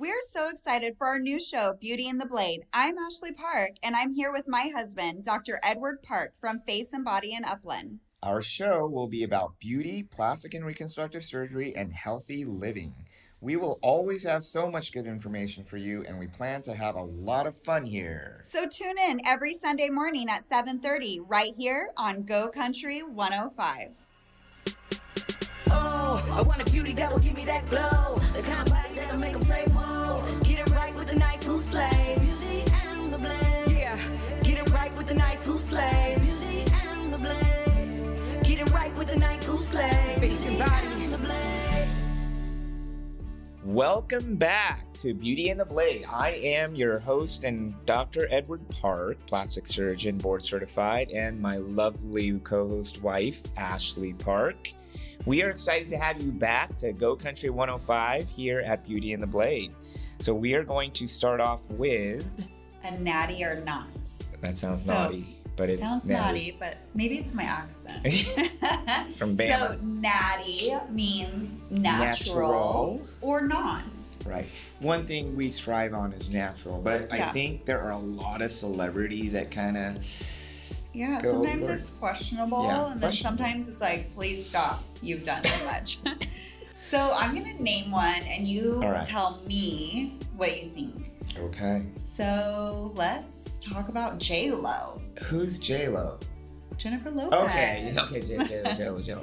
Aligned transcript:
We're 0.00 0.22
so 0.32 0.48
excited 0.48 0.96
for 0.96 1.08
our 1.08 1.18
new 1.18 1.38
show, 1.38 1.76
Beauty 1.78 2.08
and 2.08 2.18
the 2.18 2.24
Blade. 2.24 2.64
I'm 2.72 2.96
Ashlee 2.96 3.36
Park, 3.36 3.72
and 3.82 3.94
I'm 3.94 4.14
here 4.14 4.32
with 4.32 4.48
my 4.48 4.70
husband, 4.74 5.24
Dr. 5.24 5.60
Edward 5.62 6.02
Park 6.02 6.32
from 6.40 6.60
Face 6.60 6.86
and 6.94 7.04
Body 7.04 7.34
in 7.34 7.44
Upland. 7.44 7.98
Our 8.22 8.40
show 8.40 8.86
will 8.86 9.08
be 9.08 9.24
about 9.24 9.58
beauty, 9.60 10.02
plastic 10.02 10.54
and 10.54 10.64
reconstructive 10.64 11.22
surgery, 11.22 11.76
and 11.76 11.92
healthy 11.92 12.46
living. 12.46 12.94
We 13.42 13.56
will 13.56 13.78
always 13.82 14.24
have 14.24 14.42
so 14.42 14.70
much 14.70 14.92
good 14.92 15.06
information 15.06 15.64
for 15.64 15.76
you, 15.76 16.02
and 16.08 16.18
we 16.18 16.28
plan 16.28 16.62
to 16.62 16.74
have 16.74 16.94
a 16.94 17.02
lot 17.02 17.46
of 17.46 17.54
fun 17.62 17.84
here. 17.84 18.40
So 18.42 18.66
tune 18.66 18.96
in 18.96 19.20
every 19.26 19.52
Sunday 19.52 19.90
morning 19.90 20.30
at 20.30 20.48
7:30 20.48 21.20
right 21.20 21.54
here 21.54 21.90
on 21.98 22.22
Go 22.22 22.48
Country 22.48 23.02
105. 23.02 23.90
Oh, 25.70 26.24
I 26.32 26.42
want 26.42 26.60
a 26.60 26.70
beauty 26.70 26.92
that 26.94 27.12
will 27.12 27.18
give 27.18 27.34
me 27.34 27.44
that 27.44 27.66
glow. 27.66 28.16
The 28.34 28.42
kind 28.42 28.60
of 28.60 28.72
body 28.72 28.94
that'll 28.94 29.18
make 29.18 29.32
them 29.32 29.42
say, 29.42 29.64
whoa. 29.68 30.24
Get 30.42 30.58
it 30.60 30.70
right 30.70 30.94
with 30.94 31.08
the 31.08 31.16
knife 31.16 31.42
who 31.44 31.58
slays. 31.58 32.40
Beauty 32.40 32.64
and 32.72 33.12
the 33.12 33.18
blade. 33.18 33.76
Yeah, 33.76 33.98
get 34.42 34.58
it 34.58 34.70
right 34.70 34.94
with 34.96 35.06
the 35.06 35.14
knife 35.14 35.42
who 35.44 35.58
slays. 35.58 36.40
Beauty 36.40 36.64
and 36.84 37.12
the 37.12 37.18
blade. 37.18 38.42
Get 38.44 38.60
it 38.60 38.70
right 38.72 38.94
with 38.96 39.08
the 39.08 39.16
knife 39.16 39.44
who 39.44 39.58
slays. 39.58 40.18
Face 40.18 40.46
and 40.46 40.58
body. 40.58 41.49
And 43.62 43.70
the 43.70 43.74
blade. 43.74 43.76
Welcome 43.76 44.36
back 44.36 44.92
to 44.94 45.14
Beauty 45.14 45.50
and 45.50 45.60
the 45.60 45.64
Blade. 45.64 46.04
I 46.08 46.30
am 46.30 46.74
your 46.74 46.98
host 46.98 47.44
and 47.44 47.74
Dr. 47.86 48.26
Edward 48.30 48.66
Park, 48.68 49.18
plastic 49.26 49.66
surgeon, 49.66 50.18
board 50.18 50.44
certified, 50.44 51.10
and 51.10 51.40
my 51.40 51.56
lovely 51.58 52.38
co 52.40 52.68
host 52.68 53.02
wife, 53.02 53.42
Ashlee 53.54 54.18
Park. 54.18 54.72
We 55.26 55.42
are 55.42 55.50
excited 55.50 55.90
to 55.90 55.96
have 55.98 56.22
you 56.22 56.32
back 56.32 56.76
to 56.78 56.92
Go 56.92 57.16
Country 57.16 57.50
105 57.50 58.30
here 58.30 58.60
at 58.60 58.86
Beauty 58.86 59.12
and 59.12 59.22
the 59.22 59.26
Blade. 59.26 59.74
So, 60.20 60.34
we 60.34 60.54
are 60.54 60.64
going 60.64 60.90
to 60.92 61.06
start 61.06 61.40
off 61.40 61.64
with 61.70 62.24
A 62.84 62.98
natty 62.98 63.44
or 63.44 63.60
not? 63.64 63.88
that 64.40 64.56
sounds 64.56 64.84
So, 64.84 64.92
naughty, 64.94 65.39
but 65.60 65.68
it's 65.68 65.82
Sounds 65.82 66.06
natty. 66.06 66.24
naughty, 66.24 66.56
but 66.58 66.78
maybe 66.94 67.18
it's 67.18 67.34
my 67.34 67.42
accent. 67.42 68.00
From 69.16 69.36
Bama. 69.36 69.58
So 69.68 69.78
natty 69.82 70.72
means 70.90 71.60
natural, 71.70 72.96
Natural. 72.96 73.02
or 73.20 73.42
not. 73.42 73.84
Right. 74.24 74.48
One 74.78 75.04
thing 75.04 75.36
we 75.36 75.50
strive 75.50 75.92
on 75.92 76.14
is 76.14 76.30
natural, 76.30 76.80
but 76.80 77.12
I 77.12 77.28
think 77.32 77.66
there 77.66 77.82
are 77.82 77.90
a 77.90 77.98
lot 77.98 78.40
of 78.40 78.50
celebrities 78.50 79.34
that 79.34 79.50
kind 79.50 79.76
of 79.76 79.98
Yeah, 80.94 81.20
sometimes 81.20 81.68
it. 81.68 81.72
it's 81.72 81.90
questionable, 81.90 82.62
Yeah, 82.64 82.84
and 82.86 82.92
then 82.94 83.00
questionable. 83.00 83.38
sometimes 83.44 83.68
it's 83.68 83.82
like, 83.82 84.14
please 84.14 84.48
stop, 84.48 84.82
you've 85.02 85.24
done 85.24 85.42
too 85.42 85.64
much. 85.66 85.98
so 86.86 87.12
I'm 87.14 87.34
gonna 87.34 87.52
name 87.60 87.90
one, 87.90 88.22
and 88.22 88.48
you 88.48 88.80
right. 88.80 89.04
tell 89.04 89.42
me 89.46 90.16
what 90.38 90.62
you 90.62 90.70
think. 90.70 91.09
Okay. 91.38 91.82
So 91.94 92.92
let's 92.96 93.58
talk 93.60 93.88
about 93.88 94.18
J 94.18 94.50
Lo, 94.50 95.00
Who's 95.24 95.58
J 95.58 95.88
Lo? 95.88 96.18
Jennifer 96.76 97.10
Lopez. 97.10 97.32
Okay, 97.44 97.94
okay, 97.98 98.20
J 98.22 98.38
Lo, 98.38 98.44
J 98.74 98.88
Lo, 98.90 98.98
J 99.00 99.14
Lo. 99.14 99.22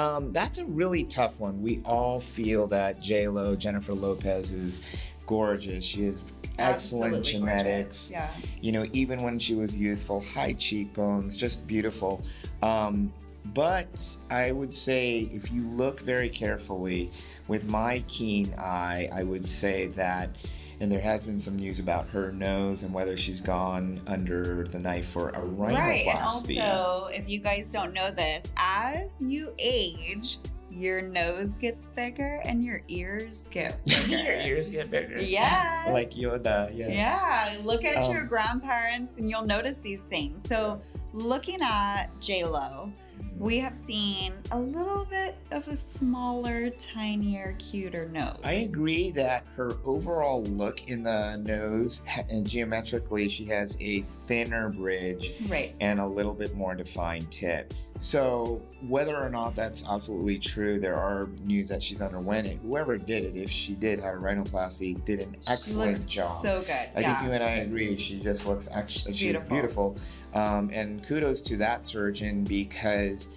Um, 0.00 0.32
that's 0.32 0.58
a 0.58 0.64
really 0.66 1.04
tough 1.04 1.38
one. 1.40 1.60
We 1.60 1.80
all 1.84 2.20
feel 2.20 2.66
that 2.68 3.00
J 3.00 3.28
Lo, 3.28 3.56
Jennifer 3.56 3.92
Lopez, 3.92 4.52
is 4.52 4.82
gorgeous. 5.26 5.84
She 5.84 6.04
has 6.06 6.14
excellent 6.58 7.14
Absolutely 7.16 7.22
genetics. 7.22 8.08
gorgeous, 8.08 8.10
Yeah. 8.10 8.30
You 8.60 8.72
know, 8.72 8.86
even 8.92 9.22
when 9.22 9.38
she 9.38 9.54
was 9.54 9.74
youthful, 9.74 10.20
high 10.20 10.52
cheekbones, 10.52 11.36
just 11.36 11.66
beautiful. 11.66 12.22
Um, 12.62 13.12
but 13.54 14.16
I 14.30 14.52
would 14.52 14.72
say, 14.72 15.28
if 15.32 15.50
you 15.50 15.66
look 15.66 16.00
very 16.00 16.28
carefully, 16.28 17.10
with 17.48 17.68
my 17.68 18.04
keen 18.06 18.54
eye, 18.58 19.08
I 19.12 19.24
would 19.24 19.44
say 19.44 19.88
that. 19.88 20.36
And 20.82 20.90
there 20.90 21.00
has 21.00 21.22
been 21.22 21.38
some 21.38 21.54
news 21.54 21.78
about 21.78 22.08
her 22.08 22.32
nose 22.32 22.82
and 22.82 22.92
whether 22.92 23.16
she's 23.16 23.40
gone 23.40 24.00
under 24.08 24.64
the 24.64 24.80
knife 24.80 25.06
for 25.06 25.28
a 25.28 25.40
rhinoplasty. 25.40 25.76
Right, 25.76 26.06
and 26.08 26.18
also, 26.18 27.06
if 27.12 27.28
you 27.28 27.38
guys 27.38 27.68
don't 27.68 27.92
know 27.94 28.10
this, 28.10 28.48
as 28.56 29.08
you 29.20 29.54
age, 29.60 30.38
your 30.72 31.00
nose 31.00 31.50
gets 31.50 31.86
bigger 31.86 32.40
and 32.44 32.64
your 32.64 32.82
ears 32.88 33.48
get 33.52 33.84
bigger. 33.84 34.16
Your 34.16 34.56
ears 34.56 34.70
get 34.70 34.90
bigger. 34.90 35.18
Yes. 35.22 35.88
Like 35.92 36.10
Yoda, 36.14 36.76
yes. 36.76 36.90
Yeah, 36.90 37.58
look 37.64 37.84
at 37.84 38.02
Um, 38.02 38.10
your 38.12 38.24
grandparents 38.24 39.18
and 39.18 39.30
you'll 39.30 39.46
notice 39.46 39.76
these 39.76 40.02
things. 40.02 40.42
So, 40.48 40.82
looking 41.12 41.60
at 41.62 42.06
J 42.20 42.42
Lo, 42.42 42.90
we 43.38 43.58
have 43.58 43.76
seen 43.76 44.34
a 44.52 44.58
little 44.58 45.04
bit 45.04 45.36
of 45.50 45.66
a 45.68 45.76
smaller, 45.76 46.70
tinier, 46.70 47.54
cuter 47.58 48.08
nose. 48.08 48.38
I 48.44 48.52
agree 48.52 49.10
that 49.12 49.46
her 49.56 49.72
overall 49.84 50.42
look 50.44 50.88
in 50.88 51.02
the 51.02 51.36
nose 51.38 52.02
and 52.30 52.48
geometrically, 52.48 53.28
she 53.28 53.44
has 53.46 53.76
a 53.80 54.02
thinner 54.26 54.70
bridge 54.70 55.32
Right. 55.48 55.74
and 55.80 55.98
a 55.98 56.06
little 56.06 56.34
bit 56.34 56.54
more 56.54 56.74
defined 56.74 57.30
tip. 57.30 57.74
So, 57.98 58.60
whether 58.88 59.16
or 59.16 59.30
not 59.30 59.54
that's 59.54 59.84
absolutely 59.88 60.38
true, 60.38 60.80
there 60.80 60.96
are 60.96 61.28
news 61.44 61.68
that 61.68 61.80
she's 61.82 62.00
underwent 62.00 62.48
it. 62.48 62.58
Whoever 62.62 62.96
did 62.96 63.22
it, 63.22 63.36
if 63.36 63.48
she 63.48 63.74
did 63.74 64.00
have 64.00 64.14
a 64.14 64.18
rhinoplasty, 64.18 65.04
did 65.04 65.20
an 65.20 65.36
She 65.40 65.52
excellent 65.52 65.90
looks 65.98 66.04
job. 66.06 66.42
So 66.42 66.60
good. 66.62 66.70
I 66.96 67.00
yeah. 67.00 67.14
think 67.20 67.28
you 67.28 67.32
and 67.34 67.44
I 67.44 67.50
agree. 67.58 67.94
She 67.94 68.18
just 68.18 68.44
looks 68.46 68.68
ex- 68.72 68.90
She's 68.92 69.02
she's 69.16 69.22
beautiful. 69.22 69.48
beautiful. 69.50 69.96
Um, 70.34 70.70
and 70.72 71.04
kudos 71.04 71.40
to 71.42 71.56
that 71.58 71.84
surgeon 71.86 72.44
because 72.44 73.28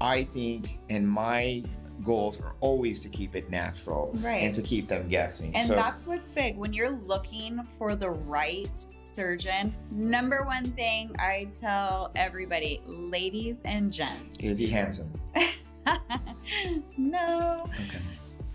I 0.00 0.24
think, 0.24 0.78
and 0.88 1.08
my 1.08 1.62
goals 2.02 2.40
are 2.40 2.54
always 2.60 2.98
to 3.00 3.08
keep 3.10 3.36
it 3.36 3.50
natural 3.50 4.10
Right. 4.22 4.42
and 4.42 4.54
to 4.54 4.62
keep 4.62 4.88
them 4.88 5.06
guessing. 5.06 5.54
And 5.54 5.68
so 5.68 5.74
that's 5.74 6.06
what's 6.06 6.30
big. 6.30 6.56
When 6.56 6.72
you're 6.72 6.90
looking 6.90 7.60
for 7.78 7.94
the 7.94 8.08
right 8.10 8.70
surgeon, 9.02 9.74
number 9.90 10.42
one 10.44 10.64
thing 10.72 11.14
I 11.18 11.48
tell 11.54 12.10
everybody, 12.16 12.80
ladies 12.86 13.60
and 13.66 13.92
gents. 13.92 14.38
is 14.40 14.58
he 14.58 14.66
handsome? 14.66 15.12
no, 16.96 17.62
Okay. 17.64 17.98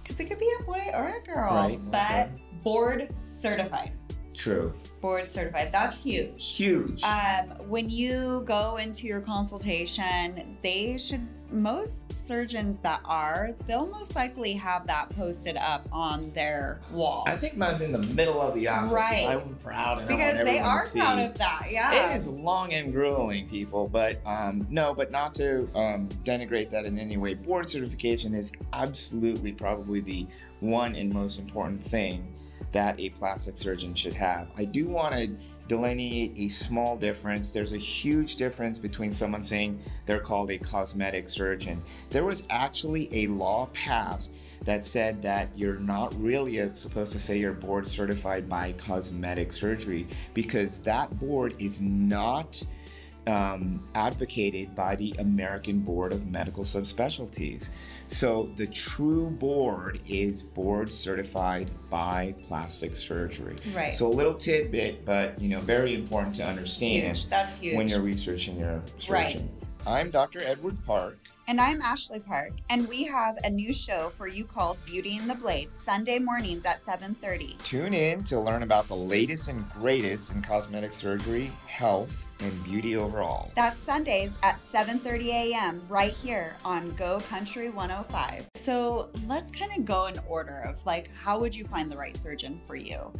because 0.03 0.19
it 0.19 0.25
could 0.25 0.39
be 0.39 0.51
a 0.59 0.63
boy 0.63 0.89
or 0.93 1.17
a 1.17 1.21
girl, 1.21 1.53
Right, 1.53 1.79
but 1.91 2.29
okay. 2.29 2.41
board 2.63 3.09
certified. 3.25 3.91
True. 4.35 4.73
Board 5.01 5.29
certified. 5.29 5.71
That's 5.71 6.03
huge. 6.03 6.55
Huge. 6.55 7.03
Um, 7.03 7.49
when 7.69 7.89
you 7.89 8.43
go 8.45 8.77
into 8.77 9.07
your 9.07 9.21
consultation, 9.21 10.57
they 10.61 10.97
should, 10.97 11.27
most 11.51 12.01
surgeons 12.15 12.77
that 12.81 13.01
are, 13.05 13.51
they'll 13.67 13.87
most 13.89 14.15
likely 14.15 14.53
have 14.53 14.87
that 14.87 15.09
posted 15.11 15.57
up 15.57 15.87
on 15.91 16.31
their 16.31 16.81
wall. 16.91 17.23
I 17.27 17.35
think 17.37 17.55
mine's 17.55 17.81
in 17.81 17.91
the 17.91 17.99
middle 17.99 18.41
of 18.41 18.55
the 18.55 18.67
office 18.67 18.91
Right. 18.91 19.27
I'm 19.27 19.55
proud 19.55 19.99
and 19.99 20.09
I 20.09 20.15
because 20.15 20.45
they 20.45 20.59
are 20.59 20.81
to 20.81 20.87
see. 20.87 20.99
proud 20.99 21.19
of 21.19 21.37
that. 21.37 21.67
Yeah. 21.69 22.11
It 22.11 22.15
is 22.15 22.27
long 22.27 22.73
and 22.73 22.91
grueling, 22.91 23.47
people, 23.47 23.87
but 23.87 24.19
um, 24.25 24.65
no, 24.69 24.93
but 24.93 25.11
not 25.11 25.33
to 25.35 25.69
um, 25.75 26.09
denigrate 26.23 26.69
that 26.71 26.85
in 26.85 26.97
any 26.97 27.17
way. 27.17 27.35
Board 27.35 27.69
certification 27.69 28.33
is 28.33 28.51
absolutely 28.73 29.51
probably 29.51 29.99
the 29.99 30.25
one 30.61 30.95
and 30.95 31.13
most 31.13 31.37
important 31.39 31.83
thing 31.83 32.33
that 32.71 32.99
a 32.99 33.09
plastic 33.09 33.57
surgeon 33.57 33.95
should 33.95 34.13
have. 34.13 34.49
I 34.57 34.65
do 34.65 34.85
want 34.85 35.13
to 35.15 35.27
delineate 35.67 36.33
a 36.37 36.47
small 36.47 36.95
difference. 36.97 37.51
There's 37.51 37.73
a 37.73 37.77
huge 37.77 38.35
difference 38.35 38.77
between 38.77 39.11
someone 39.11 39.43
saying 39.43 39.81
they're 40.05 40.19
called 40.19 40.51
a 40.51 40.57
cosmetic 40.57 41.29
surgeon. 41.29 41.81
There 42.09 42.25
was 42.25 42.43
actually 42.49 43.09
a 43.11 43.27
law 43.27 43.69
passed 43.73 44.33
that 44.65 44.83
said 44.83 45.21
that 45.21 45.49
you're 45.55 45.79
not 45.79 46.13
really 46.21 46.73
supposed 46.73 47.11
to 47.13 47.19
say 47.19 47.37
you're 47.37 47.53
board 47.53 47.87
certified 47.87 48.49
by 48.49 48.73
cosmetic 48.73 49.53
surgery 49.53 50.07
because 50.33 50.81
that 50.81 51.17
board 51.19 51.55
is 51.59 51.81
not 51.81 52.63
um, 53.27 53.83
advocated 53.95 54.75
by 54.75 54.95
the 54.95 55.13
American 55.19 55.79
Board 55.79 56.13
of 56.13 56.27
Medical 56.27 56.63
Subspecialties. 56.63 57.71
So 58.09 58.49
the 58.57 58.67
true 58.67 59.31
board 59.31 59.99
is 60.07 60.43
board 60.43 60.93
certified 60.93 61.71
by 61.89 62.35
plastic 62.43 62.95
surgery. 62.95 63.55
right. 63.73 63.93
So 63.95 64.07
a 64.07 64.09
little 64.13 64.33
tidbit, 64.35 65.05
but 65.05 65.41
you 65.41 65.49
know, 65.49 65.59
very 65.59 65.95
important 65.95 66.35
to 66.35 66.45
understand 66.45 67.17
huge. 67.17 67.27
That's 67.27 67.59
huge. 67.59 67.77
when 67.77 67.87
you're 67.87 68.01
researching 68.01 68.59
your 68.59 68.83
Right. 69.09 69.31
surgeon. 69.31 69.49
I'm 69.87 70.09
Dr. 70.11 70.41
Edward 70.41 70.77
Park. 70.85 71.19
And 71.47 71.61
I'm 71.61 71.79
Ashlee 71.79 72.25
Park, 72.25 72.53
and 72.71 72.87
we 72.87 73.03
have 73.03 73.37
a 73.43 73.49
new 73.51 73.71
show 73.71 74.11
for 74.17 74.27
you 74.27 74.45
called 74.45 74.83
Beauty 74.83 75.17
and 75.17 75.29
the 75.29 75.35
Blade, 75.35 75.71
Sunday 75.71 76.17
mornings 76.17 76.65
at 76.65 76.83
7:30. 76.83 77.59
Tune 77.63 77.93
in 77.93 78.23
to 78.23 78.39
learn 78.39 78.63
about 78.63 78.87
the 78.87 78.95
latest 78.95 79.47
and 79.47 79.69
greatest 79.69 80.31
in 80.31 80.41
cosmetic 80.41 80.91
surgery, 80.91 81.51
health, 81.67 82.25
and 82.39 82.63
beauty 82.63 82.95
overall. 82.95 83.51
That's 83.55 83.79
Sundays 83.79 84.31
at 84.41 84.59
7:30 84.73 85.27
a.m. 85.27 85.85
right 85.87 86.13
here 86.13 86.55
on 86.65 86.89
Go 86.95 87.19
Country 87.19 87.69
105. 87.69 88.47
So 88.55 89.11
let's 89.27 89.51
kind 89.51 89.71
of 89.77 89.85
go 89.85 90.07
in 90.07 90.17
order 90.27 90.61
of 90.61 90.83
like 90.83 91.15
how 91.15 91.39
would 91.39 91.55
you 91.55 91.63
find 91.65 91.91
the 91.91 91.97
right 91.97 92.17
surgeon 92.17 92.59
for 92.65 92.75
you? 92.75 93.13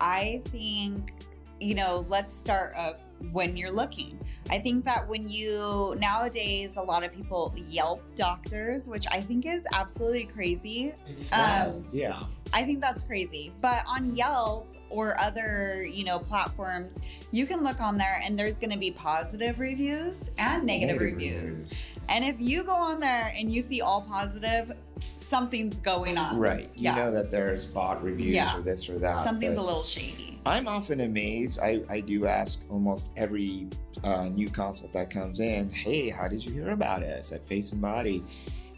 I 0.00 0.40
think 0.46 1.12
you 1.60 1.74
know, 1.74 2.06
let's 2.08 2.34
start 2.34 2.72
uh, 2.76 2.94
when 3.32 3.56
you're 3.56 3.70
looking. 3.72 4.18
I 4.48 4.58
think 4.60 4.84
that 4.84 5.08
when 5.08 5.28
you 5.28 5.96
nowadays, 5.98 6.76
a 6.76 6.82
lot 6.82 7.02
of 7.02 7.12
people 7.12 7.52
Yelp 7.68 8.02
doctors, 8.14 8.86
which 8.86 9.06
I 9.10 9.20
think 9.20 9.44
is 9.46 9.64
absolutely 9.72 10.24
crazy. 10.24 10.92
It's 11.08 11.32
Um, 11.32 11.40
wild, 11.40 11.92
yeah. 11.92 12.22
I 12.52 12.62
think 12.64 12.80
that's 12.80 13.02
crazy. 13.02 13.52
But 13.60 13.82
on 13.88 14.14
Yelp 14.14 14.72
or 14.88 15.18
other, 15.20 15.84
you 15.84 16.04
know, 16.04 16.18
platforms, 16.20 16.96
you 17.32 17.44
can 17.44 17.64
look 17.64 17.80
on 17.80 17.96
there 17.96 18.20
and 18.22 18.38
there's 18.38 18.56
going 18.58 18.70
to 18.70 18.78
be 18.78 18.92
positive 18.92 19.58
reviews 19.58 20.30
and 20.38 20.64
negative, 20.64 21.00
reviews. 21.00 21.68
And 22.08 22.24
if 22.24 22.36
you 22.38 22.62
go 22.62 22.72
on 22.72 23.00
there 23.00 23.32
and 23.36 23.52
you 23.52 23.62
see 23.62 23.80
all 23.80 24.00
positive, 24.02 24.70
something's 25.00 25.80
going 25.80 26.16
on. 26.18 26.38
Right. 26.38 26.70
You 26.76 26.84
Yeah. 26.84 26.94
know 26.94 27.10
that 27.10 27.32
there's 27.32 27.64
bot 27.64 28.00
reviews 28.04 28.28
Yeah. 28.36 28.56
or 28.56 28.60
this 28.62 28.88
or 28.88 28.96
that. 29.00 29.18
Something's 29.24 29.58
a 29.58 29.62
little 29.62 29.82
shady. 29.82 30.35
I'm 30.46 30.68
often 30.68 31.00
amazed. 31.00 31.58
I, 31.60 31.82
I 31.88 32.00
do 32.00 32.26
ask 32.26 32.62
almost 32.70 33.10
every 33.16 33.66
uh, 34.04 34.28
new 34.28 34.48
consult 34.48 34.92
that 34.92 35.10
comes 35.10 35.40
in, 35.40 35.68
hey, 35.70 36.08
how 36.08 36.28
did 36.28 36.44
you 36.44 36.52
hear 36.52 36.70
about 36.70 37.02
us 37.02 37.32
at 37.32 37.46
Face 37.48 37.72
and 37.72 37.82
Body? 37.82 38.22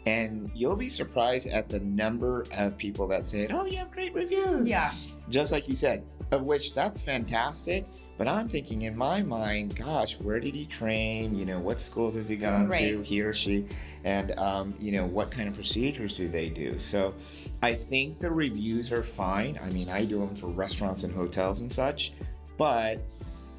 And 0.07 0.49
you'll 0.55 0.75
be 0.75 0.89
surprised 0.89 1.47
at 1.47 1.69
the 1.69 1.79
number 1.81 2.45
of 2.57 2.75
people 2.75 3.07
that 3.09 3.23
said, 3.23 3.51
oh, 3.51 3.65
you 3.65 3.77
have 3.77 3.91
great 3.91 4.15
reviews. 4.15 4.67
Yeah. 4.67 4.95
Just 5.29 5.51
like 5.51 5.69
you 5.69 5.75
said, 5.75 6.03
of 6.31 6.47
which 6.47 6.73
that's 6.73 6.99
fantastic. 7.01 7.85
But 8.19 8.27
I'm 8.27 8.49
thinking 8.49 8.81
in 8.81 8.97
my 8.97 9.23
mind, 9.23 9.77
gosh, 9.77 10.19
where 10.19 10.41
did 10.41 10.53
he 10.53 10.65
train? 10.65 11.33
You 11.33 11.45
know, 11.45 11.57
what 11.57 11.79
school 11.79 12.11
has 12.11 12.27
he 12.27 12.35
gone 12.35 12.69
to, 12.69 13.01
he 13.01 13.21
or 13.21 13.31
she? 13.31 13.65
And, 14.03 14.37
um, 14.37 14.75
you 14.77 14.91
know, 14.91 15.05
what 15.05 15.31
kind 15.31 15.47
of 15.47 15.53
procedures 15.53 16.17
do 16.17 16.27
they 16.27 16.49
do? 16.49 16.77
So 16.77 17.13
I 17.63 17.73
think 17.73 18.19
the 18.19 18.29
reviews 18.29 18.91
are 18.91 19.03
fine. 19.03 19.57
I 19.63 19.69
mean, 19.69 19.87
I 19.87 20.03
do 20.03 20.19
them 20.19 20.35
for 20.35 20.47
restaurants 20.47 21.05
and 21.05 21.13
hotels 21.13 21.61
and 21.61 21.71
such, 21.71 22.11
but 22.57 23.01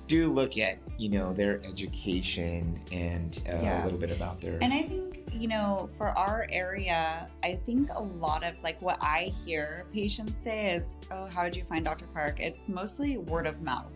do 0.07 0.31
look 0.31 0.59
at, 0.59 0.77
you 0.99 1.09
know, 1.09 1.33
their 1.33 1.65
education 1.65 2.83
and 2.93 3.41
uh, 3.49 3.63
Yeah. 3.63 3.83
a 3.83 3.85
little 3.85 3.99
bit 3.99 4.11
about 4.11 4.43
their. 4.43 4.59
And 4.61 4.75
I 4.75 4.83
think, 4.83 5.23
you 5.33 5.49
know, 5.49 5.89
for 5.97 6.09
our 6.09 6.47
area, 6.53 7.27
I 7.43 7.55
think 7.55 7.89
a 7.95 8.03
lot 8.03 8.45
of 8.45 8.57
like 8.63 8.83
what 8.83 8.99
I 9.01 9.33
hear 9.47 9.87
patients 9.91 10.43
say 10.43 10.73
is, 10.73 10.93
oh, 11.11 11.29
how 11.29 11.45
did 11.45 11.57
you 11.57 11.65
find 11.65 11.83
Dr. 11.83 12.09
Park? 12.09 12.41
It's 12.41 12.69
mostly 12.69 13.17
word 13.17 13.47
of 13.47 13.63
mouth. 13.63 13.91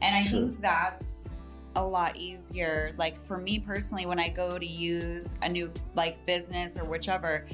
And 0.00 0.14
I 0.14 0.22
Sure. 0.22 0.40
think 0.48 0.60
that's 0.60 1.24
a 1.76 1.84
lot 1.84 2.16
easier. 2.16 2.92
Like 2.98 3.22
for 3.24 3.38
me 3.38 3.58
personally, 3.58 4.06
when 4.06 4.18
I 4.18 4.28
go 4.28 4.58
to 4.58 4.66
use 4.66 5.36
a 5.42 5.48
new 5.48 5.70
like 5.94 6.24
business 6.24 6.78
or 6.78 6.84
whichever, 6.84 7.46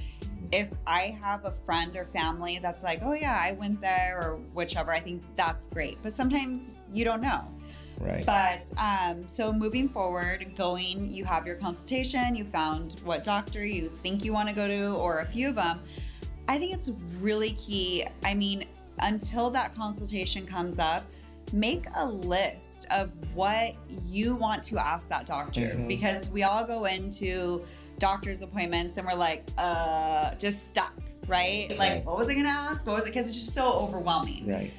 if 0.52 0.68
I 0.86 1.16
have 1.22 1.44
a 1.44 1.50
friend 1.64 1.96
or 1.96 2.04
family 2.06 2.58
that's 2.62 2.82
like, 2.82 3.00
oh 3.02 3.12
yeah, 3.14 3.38
I 3.40 3.52
went 3.52 3.80
there 3.80 4.18
or 4.22 4.36
whichever, 4.52 4.92
I 4.92 5.00
think 5.00 5.22
that's 5.36 5.66
great. 5.66 5.98
But 6.02 6.12
sometimes 6.12 6.76
you 6.92 7.04
don't 7.04 7.20
know. 7.22 7.44
right. 8.00 8.24
But 8.26 8.72
um, 8.78 9.26
so 9.26 9.52
moving 9.52 9.88
forward, 9.88 10.54
going, 10.56 11.12
you 11.12 11.24
have 11.24 11.46
your 11.46 11.56
consultation, 11.56 12.34
you 12.36 12.44
found 12.44 13.00
what 13.04 13.24
doctor 13.24 13.64
you 13.64 13.88
think 14.02 14.24
you 14.24 14.32
want 14.32 14.48
to 14.48 14.54
go 14.54 14.68
to, 14.68 14.88
or 14.94 15.20
a 15.20 15.24
few 15.26 15.48
of 15.48 15.54
them. 15.56 15.80
I 16.46 16.58
think 16.58 16.74
it's 16.74 16.90
really 17.20 17.52
key. 17.52 18.06
I 18.22 18.34
mean, 18.34 18.66
until 19.00 19.50
that 19.50 19.74
consultation 19.74 20.46
comes 20.46 20.78
up, 20.78 21.04
make 21.52 21.84
a 21.96 22.04
list 22.06 22.86
of 22.90 23.10
what 23.34 23.74
you 24.04 24.34
want 24.34 24.62
to 24.64 24.78
ask 24.78 25.08
that 25.08 25.26
doctor 25.26 25.60
Mhm. 25.60 25.88
because 25.88 26.28
we 26.30 26.42
all 26.42 26.64
go 26.64 26.84
into 26.86 27.64
doctor's 27.98 28.42
appointments 28.42 28.96
and 28.96 29.06
we're 29.06 29.14
like, 29.14 29.44
uh, 29.58 30.34
just 30.34 30.68
stuck, 30.68 30.92
right? 31.28 31.68
Like, 31.78 31.78
Right. 31.78 32.04
what 32.04 32.16
was 32.16 32.28
I 32.28 32.34
gonna 32.34 32.48
ask? 32.48 32.84
What 32.86 32.96
was 32.96 33.06
it? 33.06 33.10
Because 33.14 33.28
it's 33.28 33.36
just 33.36 33.52
so 33.54 33.72
overwhelming. 33.72 34.46
Right. 34.48 34.72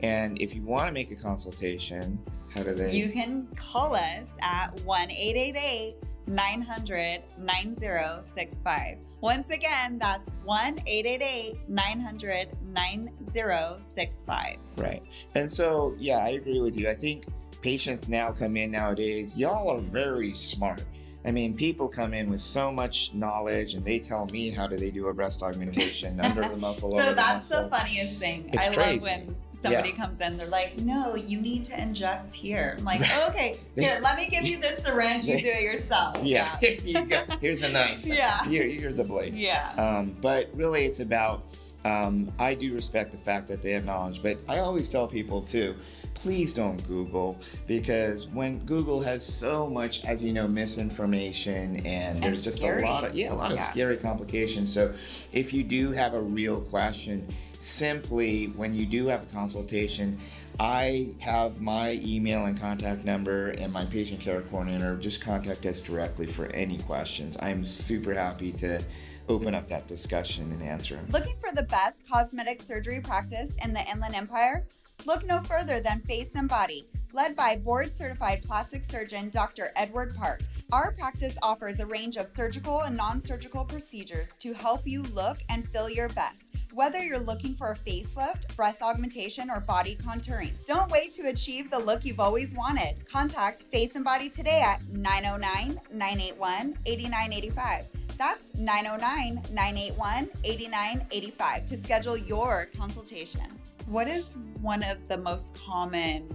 And 0.00 0.40
if 0.40 0.54
you 0.54 0.62
want 0.62 0.86
to 0.86 0.92
make 0.92 1.10
a 1.10 1.16
consultation, 1.16 2.18
how 2.54 2.62
do 2.62 2.72
they? 2.74 2.92
You 2.94 3.10
can 3.10 3.46
call 3.56 3.94
us 3.94 4.30
at 4.40 4.68
1 4.82 5.10
888 5.10 5.96
900 6.28 7.22
9065. 7.38 8.98
Once 9.20 9.50
again, 9.50 9.98
that's 9.98 10.30
1 10.44 10.78
888 10.86 11.68
900 11.68 12.48
9065. 12.72 14.56
Right. 14.76 15.02
And 15.34 15.50
so, 15.52 15.94
yeah, 15.98 16.18
I 16.18 16.30
agree 16.30 16.60
with 16.60 16.78
you. 16.78 16.88
I 16.88 16.94
think 16.94 17.24
patients 17.62 18.08
now 18.08 18.30
come 18.32 18.56
in 18.56 18.70
nowadays, 18.70 19.36
y'all 19.36 19.70
are 19.70 19.78
very 19.78 20.34
smart. 20.34 20.84
I 21.24 21.32
mean, 21.32 21.52
people 21.52 21.88
come 21.88 22.14
in 22.14 22.30
with 22.30 22.40
so 22.40 22.70
much 22.70 23.12
knowledge 23.12 23.74
and 23.74 23.84
they 23.84 23.98
tell 23.98 24.26
me 24.26 24.50
how 24.50 24.66
do 24.68 24.76
they 24.76 24.90
do 24.90 25.08
a 25.08 25.12
breast 25.14 25.42
augmentation 25.42 26.20
under 26.20 26.48
the 26.48 26.56
muscle, 26.60 26.94
over 26.94 27.02
So 27.02 27.14
that's 27.14 27.48
the 27.48 27.62
muscle. 27.62 27.70
funniest 27.70 28.18
thing. 28.18 28.48
It's 28.52 28.66
I 28.66 28.74
crazy. 28.74 28.92
love 28.94 29.02
when 29.02 29.36
somebody 29.60 29.90
Yeah. 29.90 29.96
comes 29.96 30.20
in, 30.20 30.36
they're 30.36 30.46
like, 30.48 30.78
no, 30.80 31.14
you 31.16 31.40
need 31.40 31.64
to 31.66 31.80
inject 31.80 32.32
here. 32.32 32.74
I'm 32.78 32.84
like, 32.84 33.00
Right. 33.02 33.28
okay, 33.28 33.60
here, 33.76 33.98
let 34.02 34.16
me 34.16 34.28
give 34.28 34.44
you 34.44 34.58
this 34.60 34.82
syringe, 34.82 35.24
you 35.26 35.40
do 35.40 35.48
it 35.48 35.62
yourself. 35.62 36.16
Yeah, 36.22 36.56
here 36.58 36.76
you 36.84 37.04
go. 37.06 37.22
Here's 37.40 37.62
a 37.62 37.68
knife. 37.70 38.04
Yeah. 38.04 38.44
Here, 38.44 38.66
here's 38.66 38.96
the 38.96 39.04
blade. 39.04 39.34
Yeah. 39.34 39.70
Um, 39.76 40.16
but 40.20 40.48
really, 40.54 40.84
it's 40.84 41.00
about. 41.00 41.44
Um, 41.84 42.30
I 42.40 42.54
do 42.54 42.74
respect 42.74 43.12
the 43.12 43.18
fact 43.18 43.46
that 43.48 43.62
they 43.62 43.70
have 43.70 43.84
knowledge, 43.84 44.20
but 44.22 44.36
I 44.48 44.58
always 44.58 44.88
tell 44.88 45.06
people 45.06 45.40
too, 45.40 45.76
please 46.12 46.52
don't 46.52 46.84
Google 46.88 47.40
because 47.68 48.26
when 48.28 48.58
Google 48.66 49.00
has 49.00 49.24
so 49.24 49.68
much, 49.68 50.04
as 50.04 50.20
you 50.20 50.32
know, 50.32 50.48
misinformation 50.48 51.76
and 51.86 52.20
there's 52.22 52.42
just 52.42 52.58
scary. 52.58 52.82
a 52.82 52.84
lot 52.86 53.04
of 53.04 53.14
yeah, 53.14 53.32
a 53.32 53.34
lot 53.34 53.52
of 53.52 53.60
scary 53.60 53.96
complications. 53.96 54.72
So 54.72 54.92
if 55.32 55.52
you 55.52 55.62
do 55.62 55.92
have 55.92 56.14
a 56.14 56.20
real 56.20 56.60
question, 56.62 57.26
simply 57.58 58.46
when 58.56 58.74
you 58.74 58.86
do 58.86 59.06
have 59.08 59.22
a 59.22 59.26
consultation. 59.26 60.18
I 60.60 61.10
have 61.20 61.60
my 61.60 62.00
email 62.04 62.46
and 62.46 62.60
contact 62.60 63.04
number 63.04 63.50
and 63.50 63.72
my 63.72 63.84
patient 63.84 64.20
care 64.20 64.40
coordinator. 64.42 64.96
Just 64.96 65.20
contact 65.20 65.64
us 65.66 65.80
directly 65.80 66.26
for 66.26 66.46
any 66.46 66.78
questions. 66.78 67.36
I'm 67.40 67.64
super 67.64 68.12
happy 68.12 68.50
to 68.52 68.82
open 69.28 69.54
up 69.54 69.68
that 69.68 69.86
discussion 69.86 70.50
and 70.50 70.62
answer 70.62 70.96
them. 70.96 71.06
Looking 71.10 71.36
for 71.38 71.54
the 71.54 71.62
best 71.62 72.08
cosmetic 72.08 72.60
surgery 72.60 73.00
practice 73.00 73.52
in 73.64 73.72
the 73.72 73.88
Inland 73.88 74.14
Empire? 74.14 74.64
Look 75.06 75.24
no 75.26 75.40
further 75.40 75.80
than 75.80 76.00
Face 76.00 76.34
and 76.34 76.48
Body, 76.48 76.86
led 77.12 77.34
by 77.36 77.56
board 77.56 77.90
certified 77.90 78.42
plastic 78.42 78.84
surgeon 78.84 79.30
Dr. 79.30 79.70
Edward 79.76 80.14
Park. 80.16 80.40
Our 80.72 80.92
practice 80.92 81.38
offers 81.40 81.80
a 81.80 81.86
range 81.86 82.16
of 82.16 82.28
surgical 82.28 82.82
and 82.82 82.96
non 82.96 83.20
surgical 83.20 83.64
procedures 83.64 84.32
to 84.40 84.52
help 84.52 84.86
you 84.86 85.02
look 85.02 85.38
and 85.48 85.68
feel 85.68 85.88
your 85.88 86.08
best. 86.10 86.54
Whether 86.74 87.02
you're 87.02 87.18
looking 87.18 87.54
for 87.54 87.72
a 87.72 87.76
facelift, 87.76 88.54
breast 88.54 88.82
augmentation, 88.82 89.50
or 89.50 89.60
body 89.60 89.96
contouring, 89.96 90.52
don't 90.66 90.90
wait 90.90 91.12
to 91.12 91.28
achieve 91.28 91.70
the 91.70 91.78
look 91.78 92.04
you've 92.04 92.20
always 92.20 92.54
wanted. 92.54 92.96
Contact 93.10 93.62
Face 93.62 93.94
and 93.94 94.04
Body 94.04 94.28
today 94.28 94.60
at 94.60 94.86
909 94.92 95.80
981 95.90 96.76
8985. 96.84 97.86
That's 98.18 98.54
909 98.54 99.42
981 99.54 100.28
8985 100.44 101.66
to 101.66 101.76
schedule 101.76 102.16
your 102.16 102.68
consultation. 102.76 103.57
What 103.88 104.06
is 104.06 104.36
one 104.60 104.82
of 104.82 105.08
the 105.08 105.16
most 105.16 105.54
common 105.54 106.28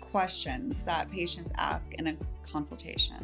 questions 0.00 0.84
that 0.84 1.10
patients 1.10 1.50
ask 1.56 1.92
in 1.94 2.06
a 2.06 2.16
consultation? 2.48 3.16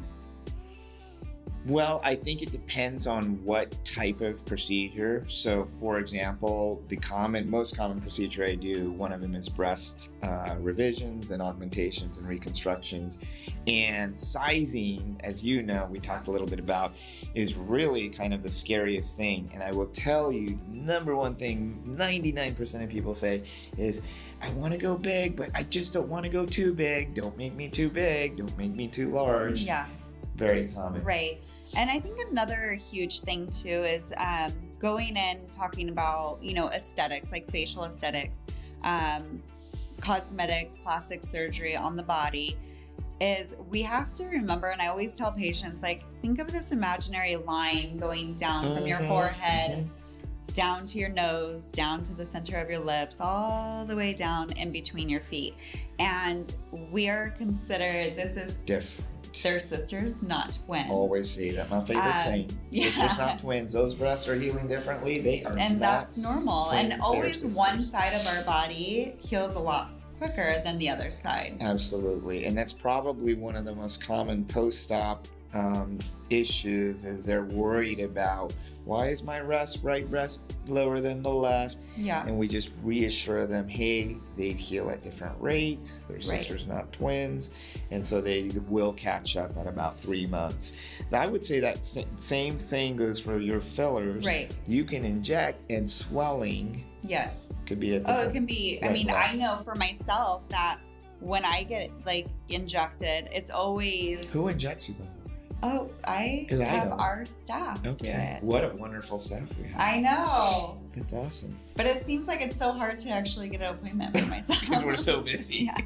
Well, 1.67 2.03
I 2.05 2.15
think 2.15 2.43
it 2.43 2.51
depends 2.51 3.07
on 3.07 3.43
what 3.43 3.83
type 3.87 4.21
of 4.21 4.45
procedure. 4.45 5.25
So, 5.27 5.65
for 5.65 5.99
example, 5.99 6.83
the 6.89 6.97
common, 6.97 7.51
most 7.51 7.75
common 7.75 7.99
procedure 8.03 8.45
I 8.45 8.55
do, 8.55 8.91
one 8.91 9.13
of 9.13 9.23
them 9.23 9.35
is 9.35 9.49
breast 9.49 10.11
uh, 10.23 10.57
revisions 10.61 11.31
and 11.31 11.41
augmentations 11.41 12.19
and 12.19 12.29
reconstructions. 12.29 13.19
And 13.67 14.19
sizing, 14.19 15.19
as 15.25 15.43
you 15.43 15.63
know, 15.63 15.89
we 15.91 15.99
talked 16.01 16.27
a 16.27 16.31
little 16.31 16.47
bit 16.47 16.59
about, 16.59 16.97
is 17.35 17.57
really 17.57 18.11
kind 18.11 18.35
of 18.35 18.43
the 18.43 18.51
scariest 18.51 19.17
thing. 19.17 19.51
And 19.55 19.63
I 19.63 19.71
will 19.71 19.87
tell 19.87 20.31
you, 20.31 20.59
number 20.71 21.17
one 21.17 21.35
thing 21.35 21.83
99% 21.87 22.85
of 22.85 22.91
people 22.91 23.15
say 23.15 23.43
is, 23.79 24.03
I 24.43 24.51
want 24.51 24.73
to 24.73 24.79
go 24.79 24.99
big, 24.99 25.35
but 25.35 25.49
I 25.55 25.63
just 25.63 25.95
don't 25.95 26.09
want 26.09 26.25
to 26.25 26.29
go 26.29 26.45
too 26.45 26.75
big. 26.75 27.15
Don't 27.15 27.39
make 27.39 27.55
me 27.55 27.69
too 27.71 27.89
big. 27.89 28.37
Don't 28.37 28.59
make 28.59 28.75
me 28.75 28.87
too 28.87 29.09
large. 29.09 29.63
Yeah. 29.63 29.87
Very 30.37 30.69
common. 30.69 31.03
Right. 31.05 31.43
And 31.77 31.91
I 31.91 31.99
think 31.99 32.19
another 32.31 32.73
huge 32.73 33.21
thing 33.21 33.49
too 33.49 33.85
is 33.85 34.13
um, 34.17 34.53
going 34.79 35.17
in 35.17 35.41
talking 35.51 35.89
about, 35.89 36.39
you 36.43 36.55
know, 36.55 36.69
aesthetics, 36.69 37.33
like 37.33 37.51
facial 37.51 37.85
aesthetics, 37.85 38.39
um, 38.83 39.43
cosmetic, 40.01 40.73
plastic 40.83 41.25
surgery 41.25 41.77
on 41.77 41.97
the 41.97 42.03
body. 42.03 42.57
Is 43.21 43.55
we 43.71 43.81
have 43.83 44.13
to 44.15 44.27
remember, 44.27 44.69
and 44.69 44.83
I 44.83 44.89
always 44.89 45.15
tell 45.15 45.31
patients, 45.33 45.83
like, 45.83 46.03
think 46.21 46.41
of 46.41 46.51
this 46.51 46.73
imaginary 46.73 47.37
line 47.37 47.97
going 47.97 48.35
down 48.35 48.75
from 48.75 48.87
your 48.87 48.99
Mhm, 48.99 49.09
forehead 49.09 49.89
down 50.53 50.87
to 50.87 50.99
your 50.99 51.09
nose, 51.09 51.73
down 51.73 52.03
to 52.03 52.15
the 52.15 52.25
center 52.25 52.59
of 52.59 52.71
your 52.71 52.79
lips, 52.79 53.21
all 53.21 53.85
the 53.85 53.97
way 53.97 54.13
down 54.13 54.53
in 54.53 54.71
between 54.71 55.09
your 55.09 55.21
feet. 55.21 55.55
And 55.99 56.55
we 56.91 57.09
are 57.09 57.31
considered, 57.31 58.17
this 58.17 58.37
is, 58.37 58.59
They're 59.43 59.59
sisters, 59.59 60.23
not 60.23 60.59
twins. 60.67 60.91
Always 60.91 61.31
say 61.31 61.51
that. 61.53 61.71
My 61.71 61.83
favorite 61.85 62.03
Um, 62.15 62.21
saying. 62.21 62.59
yeah. 62.71 62.87
Sisters, 62.91 63.19
not 63.19 63.39
twins. 63.41 63.73
Those 63.73 63.95
breasts 63.95 64.29
are 64.29 64.35
healing 64.37 64.69
differently. 64.69 65.21
They 65.21 65.43
are 65.45 65.57
And 65.59 65.81
that's 65.81 66.23
normal. 66.23 66.71
And 66.71 66.91
twins, 66.91 67.03
are 67.03 67.07
always 67.07 67.57
one 67.57 67.83
side 67.83 68.15
of 68.15 68.27
our 68.29 68.43
body 68.45 69.17
heals 69.19 69.55
a 69.55 69.59
lot 69.61 69.91
quicker 70.19 70.61
than 70.65 70.79
the 70.79 70.89
other 70.89 71.11
side. 71.11 71.57
Absolutely, 71.61 72.45
and 72.45 72.57
that's 72.57 72.73
probably 72.73 73.35
one 73.35 73.57
of 73.57 73.65
the 73.65 73.75
most 73.75 74.03
common 74.05 74.45
post-op 74.45 75.27
um, 75.55 75.99
issues. 76.31 77.05
Is 77.05 77.25
they're 77.27 77.45
worried 77.45 78.01
about 78.01 78.53
why 78.85 79.09
is 79.09 79.23
my 79.23 79.41
rest 79.41 79.81
right 79.83 80.09
breast 80.11 80.43
lower 80.67 81.01
than 81.01 81.23
the 81.23 81.31
left, 81.33 81.79
Yeah. 81.97 82.23
and 82.27 82.39
we 82.39 82.47
just 82.49 82.75
reassure 82.83 83.47
them, 83.47 83.67
hey, 83.67 84.17
they 84.37 84.51
heal 84.51 84.91
at 84.91 85.03
different 85.03 85.41
rates. 85.41 86.03
They're 86.03 86.17
Right. 86.17 86.25
sisters, 86.25 86.67
not 86.67 86.93
twins, 86.93 87.51
and 87.91 88.05
so 88.05 88.21
they 88.21 88.51
will 88.69 88.93
catch 88.93 89.37
up 89.39 89.57
at 89.57 89.67
about 89.67 89.99
three 89.99 90.27
months. 90.27 90.77
Now, 91.11 91.23
I 91.23 91.27
would 91.29 91.43
say 91.45 91.61
that 91.61 91.87
same 92.19 92.59
thing 92.59 92.97
goes 92.97 93.19
for 93.19 93.39
your 93.41 93.61
fillers. 93.63 94.27
Right. 94.27 94.55
You 94.67 94.85
can 94.85 95.05
inject, 95.05 95.65
and 95.71 95.89
swelling 95.91 96.85
Yes. 97.03 97.55
could 97.67 97.81
be 97.81 97.97
a 97.97 98.03
Oh, 98.05 98.21
it 98.23 98.33
can 98.35 98.45
be. 98.45 98.79
I 98.83 98.91
mean, 98.93 99.07
left. 99.07 99.35
I 99.35 99.37
know 99.37 99.61
for 99.65 99.75
myself 99.77 100.47
that 100.51 100.79
when 101.21 101.45
I 101.47 101.63
get 101.63 101.91
like 102.05 102.27
injected, 102.51 103.29
it's 103.33 103.49
always 103.51 104.31
Who 104.31 104.49
injects 104.49 104.89
you, 104.91 104.95
by? 104.97 105.07
Oh, 105.65 105.91
I 106.07 106.47
have 106.51 106.91
don't. 106.91 107.01
our 107.01 107.25
staff 107.25 107.81
it. 107.85 108.43
What 108.43 108.63
a 108.65 108.69
wonderful 108.77 109.19
staff 109.19 109.49
we 109.59 109.69
have. 109.69 109.81
I 109.81 109.99
know, 110.01 110.81
That's 110.95 111.13
awesome. 111.15 111.57
but 111.75 111.87
it 111.87 112.05
seems 112.05 112.29
like 112.29 112.41
it's 112.41 112.57
so 112.59 112.73
hard 112.73 112.99
to 113.01 113.11
actually 113.11 113.49
get 113.49 113.61
an 113.63 113.75
appointment 113.75 114.17
for 114.17 114.27
myself 114.27 114.61
Because 114.69 114.85
we're 114.85 114.97
so 114.97 115.21
busy. 115.21 115.71
Yeah. 115.75 115.77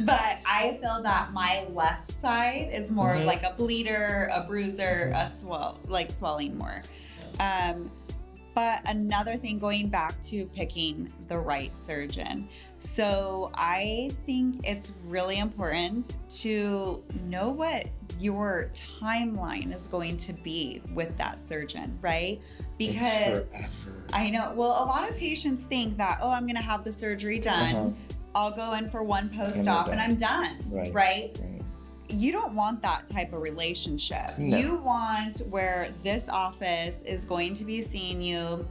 But 0.00 0.38
I 0.46 0.78
feel 0.82 1.02
that 1.02 1.32
my 1.32 1.64
left 1.72 2.04
side 2.06 2.68
is 2.72 2.90
more 2.90 3.14
Mhm. 3.14 3.24
like 3.24 3.42
a 3.44 3.54
bleeder, 3.56 4.30
a 4.34 4.42
bruiser, 4.42 5.12
a 5.14 5.28
swell, 5.28 5.78
like 5.86 6.10
swelling 6.10 6.58
more. 6.58 6.82
Um, 7.40 7.90
but 8.54 8.80
another 8.88 9.36
thing, 9.36 9.58
going 9.58 9.88
back 9.88 10.20
to 10.22 10.46
picking 10.46 11.12
the 11.28 11.38
right 11.38 11.76
surgeon. 11.76 12.48
So 12.78 13.50
I 13.54 14.10
think 14.26 14.60
it's 14.64 14.92
really 15.04 15.38
important 15.38 16.18
to 16.40 17.02
know 17.22 17.48
what 17.50 17.88
your 18.18 18.70
timeline 19.00 19.74
is 19.74 19.86
going 19.86 20.16
to 20.18 20.32
be 20.32 20.82
with 20.94 21.16
that 21.18 21.38
surgeon, 21.38 21.98
right? 22.00 22.40
Because. 22.78 23.54
I 24.12 24.28
know, 24.28 24.52
well, 24.54 24.70
a 24.70 24.84
lot 24.84 25.08
of 25.08 25.16
patients 25.16 25.64
think 25.64 25.96
that, 25.96 26.18
oh, 26.20 26.30
I'm 26.30 26.42
going 26.42 26.56
to 26.56 26.62
have 26.62 26.84
the 26.84 26.92
surgery 26.92 27.38
done. 27.38 27.74
Uh-huh. 27.74 27.90
I'll 28.34 28.50
go 28.50 28.74
in 28.74 28.90
for 28.90 29.02
one 29.02 29.30
post 29.30 29.66
op 29.66 29.88
and. 29.88 30.00
I'm 30.00 30.16
done. 30.16 30.58
Right. 30.68 30.92
Right? 30.92 31.38
Right. 31.40 31.61
You 32.12 32.30
don't 32.32 32.54
want 32.54 32.82
that 32.82 33.08
type 33.08 33.32
of 33.32 33.40
relationship. 33.42 34.38
No. 34.38 34.56
You 34.56 34.76
want 34.76 35.38
where 35.50 35.88
this 36.02 36.28
office 36.28 37.02
is 37.02 37.24
going 37.24 37.54
to 37.54 37.64
be 37.64 37.80
seeing 37.80 38.20
you, 38.20 38.66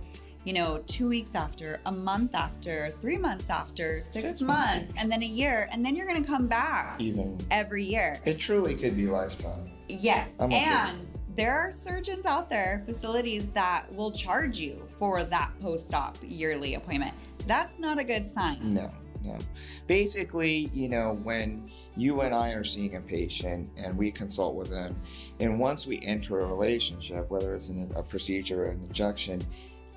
you 0.45 0.53
know, 0.53 0.83
two 0.87 1.07
weeks 1.09 1.35
after, 1.35 1.79
a 1.85 1.91
month 1.91 2.35
after, 2.35 2.89
three 3.01 3.17
months 3.17 3.49
after, 3.49 3.99
six, 4.01 4.25
Six 4.27 4.41
months, 4.41 4.65
months. 4.73 4.93
and 4.97 5.11
then 5.11 5.23
a 5.23 5.27
year, 5.27 5.67
and 5.71 5.83
then 5.85 5.95
you're 5.95 6.07
going 6.07 6.21
to 6.21 6.27
come 6.27 6.47
back 6.47 6.99
Even 7.01 7.37
every 7.51 7.83
year. 7.83 8.19
it 8.25 8.39
truly 8.39 8.75
could 8.75 8.95
be 8.95 9.07
lifetime. 9.07 9.69
Yes. 9.89 10.35
Okay. 10.39 10.55
and 10.57 11.21
there 11.35 11.51
are 11.59 11.71
surgeons 11.71 12.25
out 12.25 12.49
there, 12.49 12.81
facilities 12.85 13.47
that 13.49 13.91
will 13.93 14.11
charge 14.11 14.57
you 14.57 14.81
for 14.87 15.23
that 15.23 15.51
post 15.61 15.93
op 15.93 16.17
yearly 16.23 16.75
appointment. 16.75 17.13
That's 17.45 17.77
not 17.79 17.99
a 17.99 18.03
good 18.03 18.25
sign. 18.25 18.73
No, 18.73 18.89
no. 19.23 19.37
Basically, 19.87 20.69
you 20.73 20.87
know, 20.87 21.19
when 21.23 21.69
you 21.97 22.21
and 22.21 22.33
I 22.33 22.51
are 22.51 22.63
seeing 22.63 22.95
a 22.95 23.01
patient 23.01 23.69
and 23.77 23.97
we 23.97 24.11
consult 24.11 24.55
with 24.55 24.69
them, 24.69 24.95
and 25.39 25.59
once 25.59 25.85
we 25.85 26.01
enter 26.01 26.39
a 26.39 26.45
relationship, 26.45 27.29
whether 27.29 27.53
it's 27.53 27.69
in 27.69 27.91
a 27.95 28.03
procedure 28.03 28.63
or 28.63 28.65
an 28.65 28.81
injection, 28.83 29.41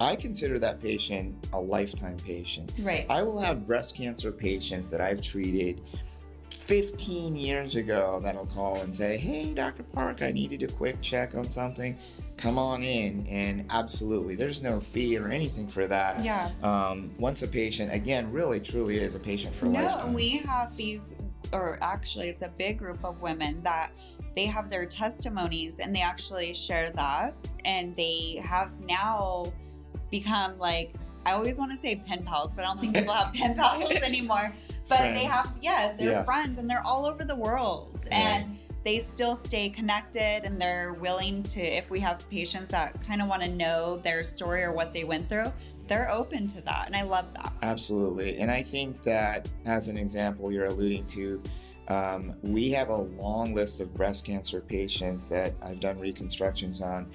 I 0.00 0.16
consider 0.16 0.58
that 0.58 0.80
patient 0.80 1.48
a 1.52 1.60
lifetime 1.60 2.16
patient. 2.16 2.72
Right. 2.80 3.06
I 3.08 3.22
will 3.22 3.38
have 3.38 3.66
breast 3.66 3.96
cancer 3.96 4.32
patients 4.32 4.90
that 4.90 5.00
I've 5.00 5.22
treated 5.22 5.82
15 6.64 7.36
years 7.36 7.76
ago 7.76 8.18
that'll 8.22 8.46
call 8.46 8.76
and 8.76 8.94
say, 8.94 9.18
Hey, 9.18 9.52
Dr. 9.52 9.82
Park, 9.82 10.22
I 10.22 10.32
needed 10.32 10.62
a 10.62 10.68
quick 10.68 11.00
check 11.02 11.34
on 11.34 11.48
something. 11.48 11.98
Come 12.36 12.58
on 12.58 12.82
in. 12.82 13.26
And 13.26 13.66
absolutely, 13.70 14.34
there's 14.34 14.62
no 14.62 14.80
fee 14.80 15.16
or 15.18 15.28
anything 15.28 15.68
for 15.68 15.86
that. 15.86 16.24
Yeah. 16.24 16.50
Um, 16.62 17.12
once 17.18 17.42
a 17.42 17.48
patient, 17.48 17.92
again, 17.92 18.32
really 18.32 18.60
truly 18.60 18.96
is 18.98 19.14
a 19.14 19.20
patient 19.20 19.54
for 19.54 19.66
life. 19.66 20.04
No, 20.04 20.10
we 20.10 20.38
have 20.38 20.76
these, 20.76 21.14
or 21.52 21.78
actually, 21.82 22.28
it's 22.28 22.42
a 22.42 22.48
big 22.56 22.78
group 22.78 23.04
of 23.04 23.22
women 23.22 23.62
that 23.62 23.94
they 24.34 24.46
have 24.46 24.68
their 24.68 24.84
testimonies 24.86 25.78
and 25.78 25.94
they 25.94 26.00
actually 26.00 26.52
share 26.54 26.90
that. 26.92 27.34
And 27.64 27.94
they 27.94 28.40
have 28.44 28.78
now 28.80 29.52
become 30.10 30.56
like, 30.56 30.94
I 31.26 31.32
always 31.32 31.56
want 31.56 31.70
to 31.70 31.76
say 31.76 31.96
pen 31.96 32.24
pals, 32.24 32.52
but 32.54 32.64
I 32.64 32.68
don't 32.68 32.80
think 32.80 32.94
people 32.96 33.14
have 33.14 33.32
pen 33.32 33.54
pals 33.54 33.90
anymore. 33.92 34.52
But 34.88 35.14
they 35.14 35.24
have, 35.24 35.46
yes, 35.62 35.96
they're 35.96 36.10
Yeah. 36.10 36.24
friends 36.24 36.58
and 36.58 36.68
they're 36.68 36.86
all 36.86 37.06
over 37.06 37.24
the 37.24 37.34
world. 37.36 37.96
Right. 38.10 38.12
And 38.12 38.58
they 38.84 38.98
still 38.98 39.34
stay 39.34 39.70
connected 39.70 40.42
and 40.44 40.60
they're 40.60 40.92
willing 41.00 41.42
to, 41.44 41.62
if 41.62 41.88
we 41.88 42.00
have 42.00 42.28
patients 42.28 42.70
that 42.72 43.00
kind 43.06 43.22
of 43.22 43.28
want 43.28 43.42
to 43.42 43.48
know 43.48 43.96
their 43.96 44.22
story 44.22 44.62
or 44.62 44.72
what 44.74 44.92
they 44.92 45.04
went 45.04 45.26
through, 45.28 45.50
they're 45.86 46.10
open 46.10 46.46
to 46.48 46.60
that. 46.62 46.84
And 46.86 46.96
I 46.96 47.02
love 47.02 47.26
that. 47.34 47.52
Absolutely. 47.62 48.38
And 48.38 48.50
I 48.50 48.62
think 48.62 49.02
that, 49.02 49.48
as 49.66 49.88
an 49.88 49.96
example, 49.96 50.50
you're 50.52 50.66
alluding 50.66 51.06
to, 51.08 51.42
um, 51.88 52.34
we 52.42 52.70
have 52.70 52.88
a 52.88 52.96
long 52.96 53.54
list 53.54 53.80
of 53.80 53.92
breast 53.92 54.24
cancer 54.24 54.60
patients 54.60 55.28
that 55.28 55.54
I've 55.62 55.80
done 55.80 55.98
reconstructions 55.98 56.80
on. 56.80 57.10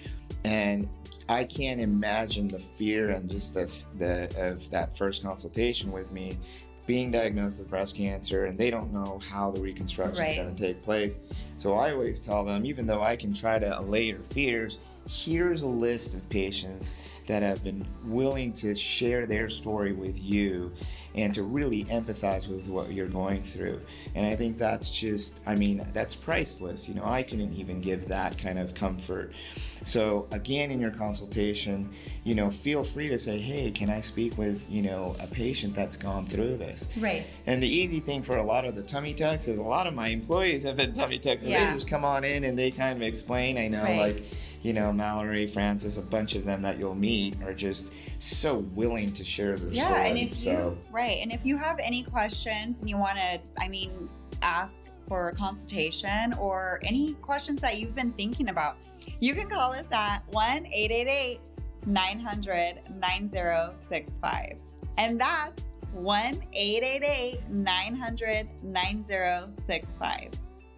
And 0.46 0.88
I 1.28 1.44
can't 1.44 1.82
imagine 1.82 2.48
the 2.48 2.60
fear 2.60 3.10
and 3.12 3.30
just 3.30 3.54
the, 3.54 3.86
the 3.98 4.50
of 4.52 4.70
that 4.70 4.96
first 4.98 5.24
consultation 5.24 5.92
with 5.92 6.12
me 6.12 6.38
being 6.88 7.12
diagnosed 7.12 7.60
with 7.60 7.70
breast 7.70 7.96
cancer 7.96 8.46
and 8.46 8.58
they 8.58 8.72
don't 8.72 8.92
know 8.92 9.20
how 9.30 9.52
the 9.52 9.62
reconstruction 9.62 10.26
is 10.26 10.32
Right. 10.32 10.36
going 10.38 10.56
to 10.56 10.60
take 10.60 10.82
place. 10.82 11.20
So 11.58 11.76
I 11.76 11.92
always 11.92 12.26
tell 12.26 12.44
them, 12.44 12.66
even 12.66 12.88
though 12.88 13.04
I 13.04 13.16
can 13.16 13.32
try 13.32 13.60
to 13.60 13.80
allay 13.80 14.06
your 14.06 14.24
fears, 14.24 14.80
here's 15.20 15.64
a 15.64 15.68
list 15.68 16.14
of 16.14 16.30
patients 16.30 16.96
that 17.26 17.42
have 17.42 17.64
been 17.64 17.86
willing 18.06 18.54
to 18.54 18.76
share 18.76 19.26
their 19.26 19.50
story 19.50 19.92
with 19.92 20.22
you 20.22 20.72
and 21.16 21.34
to 21.34 21.42
really 21.44 21.84
empathize 21.86 22.48
with 22.48 22.68
what 22.68 22.92
you're 22.94 23.08
going 23.08 23.42
through. 23.44 23.80
And 24.14 24.26
I 24.26 24.36
think 24.36 24.58
that's 24.58 24.90
just, 24.92 25.34
I 25.48 25.56
mean, 25.56 25.86
that's 25.94 26.14
priceless. 26.14 26.88
You 26.88 26.96
know, 26.96 27.06
I 27.06 27.24
couldn't 27.24 27.54
even 27.54 27.80
give 27.80 28.08
that 28.08 28.38
kind 28.38 28.60
of 28.60 28.74
comfort. 28.76 29.34
So, 29.84 30.28
again, 30.32 30.70
in 30.72 30.80
your 30.80 30.92
consultation, 30.92 31.90
you 32.24 32.36
know, 32.36 32.52
feel 32.52 32.84
free 32.84 33.08
to 33.10 33.18
say, 33.18 33.40
hey, 33.40 33.72
can 33.72 33.90
I 33.90 34.02
speak 34.02 34.38
with, 34.38 34.64
you 34.70 34.84
know, 34.84 35.16
a 35.20 35.26
patient 35.28 35.74
that's 35.76 35.96
gone 35.96 36.28
through 36.28 36.58
this? 36.58 36.88
Right. 37.00 37.26
And 37.48 37.62
the 37.62 37.68
easy 37.68 38.00
thing 38.00 38.22
for 38.22 38.38
a 38.38 38.44
lot 38.44 38.66
of 38.66 38.76
the 38.76 38.84
tummy 38.84 39.14
tucks 39.16 39.48
is 39.48 39.58
a 39.58 39.64
lot 39.64 39.88
of 39.88 39.94
my 39.96 40.10
employees 40.10 40.64
have 40.64 40.78
been 40.78 40.94
tummy 40.94 41.18
tucks 41.18 41.44
and 41.44 41.52
Yeah. 41.52 41.68
they 41.68 41.74
just 41.74 41.88
come 41.90 42.06
on 42.06 42.24
in 42.24 42.44
and 42.44 42.58
they 42.58 42.70
kind 42.72 42.96
of 42.98 43.04
explain. 43.04 43.58
I 43.58 43.68
know, 43.68 43.84
Right. 43.84 43.98
like, 44.16 44.24
you 44.62 44.74
know, 44.74 44.92
Mallory, 44.92 45.48
Francis, 45.48 45.98
a 45.98 46.02
bunch 46.02 46.36
of 46.36 46.46
them 46.46 46.62
that 46.62 46.78
you'll 46.80 46.96
meet 46.96 47.42
are 47.44 47.54
just 47.54 47.90
so 48.20 48.58
willing 48.76 49.12
to 49.14 49.24
share 49.24 49.56
their 49.58 49.72
Yeah, 49.72 49.86
story. 49.88 50.10
and 50.10 50.18
if 50.18 50.34
so, 50.34 50.52
you 50.52 50.78
right, 50.92 51.20
and 51.22 51.32
if 51.32 51.46
you 51.46 51.58
have 51.58 51.80
any 51.80 52.04
questions 52.04 52.82
and 52.82 52.90
you 52.90 52.98
want 52.98 53.18
to, 53.18 53.40
I 53.60 53.68
mean, 53.68 54.10
ask 54.42 54.86
for 55.08 55.30
a 55.30 55.34
consultation 55.34 56.34
or 56.34 56.80
any 56.84 57.14
questions 57.16 57.62
that 57.62 57.78
you've 57.80 57.96
been 57.96 58.12
thinking 58.12 58.50
about, 58.50 58.78
you 59.20 59.34
can 59.34 59.48
call 59.48 59.72
us 59.72 59.88
at 59.92 60.20
1 60.32 60.66
888 60.68 61.40
900 61.88 62.80
9065. 62.98 64.60
And 64.98 65.20
that's 65.20 65.64
1 65.94 66.44
888 66.54 67.50
900 67.50 68.48
9065. 68.64 70.32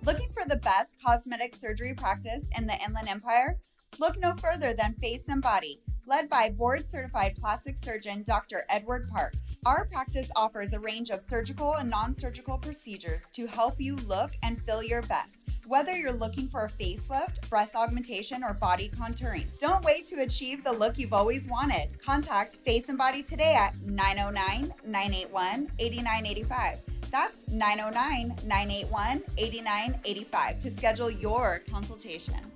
Looking 0.04 0.30
for 0.34 0.48
the 0.48 0.56
best 0.58 0.98
cosmetic 1.04 1.56
surgery 1.56 1.94
practice 1.94 2.46
in 2.58 2.66
the 2.66 2.74
Inland 2.84 3.08
Empire? 3.08 3.60
Look 4.00 4.20
no 4.20 4.34
further 4.34 4.74
than 4.74 4.94
Face 4.94 5.28
and 5.28 5.42
Body, 5.42 5.80
led 6.08 6.30
by 6.30 6.50
board 6.50 6.84
certified 6.86 7.36
plastic 7.40 7.78
surgeon 7.78 8.24
Dr. 8.24 8.64
Edward 8.70 9.10
Park. 9.10 9.34
Our 9.66 9.86
practice 9.86 10.32
offers 10.36 10.74
a 10.74 10.80
range 10.80 11.10
of 11.10 11.22
surgical 11.22 11.76
and 11.76 11.90
non 11.90 12.14
surgical 12.14 12.58
procedures 12.58 13.26
to 13.34 13.46
help 13.48 13.80
you 13.80 13.98
look 14.08 14.32
and 14.44 14.62
feel 14.64 14.82
your 14.82 15.02
best. 15.04 15.50
Whether 15.68 15.96
you're 15.96 16.12
looking 16.12 16.48
for 16.48 16.66
a 16.66 16.70
facelift, 16.70 17.48
breast 17.50 17.76
augmentation, 17.76 18.44
or 18.44 18.54
body 18.54 18.90
contouring, 18.90 19.46
don't 19.60 19.84
wait 19.84 20.06
to 20.06 20.22
achieve 20.22 20.64
the 20.64 20.72
look 20.72 20.98
you've 20.98 21.14
always 21.14 21.48
wanted. 21.48 21.90
Contact 22.04 22.56
Face 22.56 22.90
and 22.90 22.98
Body 22.98 23.22
today 23.22 23.54
at 23.54 23.80
909 23.82 24.74
981 24.86 25.70
8985. 25.80 26.80
That's 27.12 27.48
909 27.50 28.48
981 28.48 29.24
8985 29.38 30.60
to 30.60 30.72
schedule 30.72 31.12
your 31.12 31.62
consultation. 31.70 32.52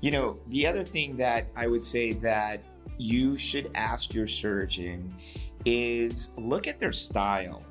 You 0.00 0.10
know, 0.10 0.36
the 0.48 0.66
other 0.66 0.84
thing 0.84 1.16
that 1.16 1.48
I 1.56 1.66
would 1.66 1.84
say 1.84 2.12
that 2.14 2.62
you 2.98 3.36
should 3.36 3.70
ask 3.74 4.14
your 4.14 4.26
surgeon 4.26 5.08
is 5.64 6.32
look 6.36 6.66
at 6.66 6.78
their 6.78 6.92
style. 6.92 7.62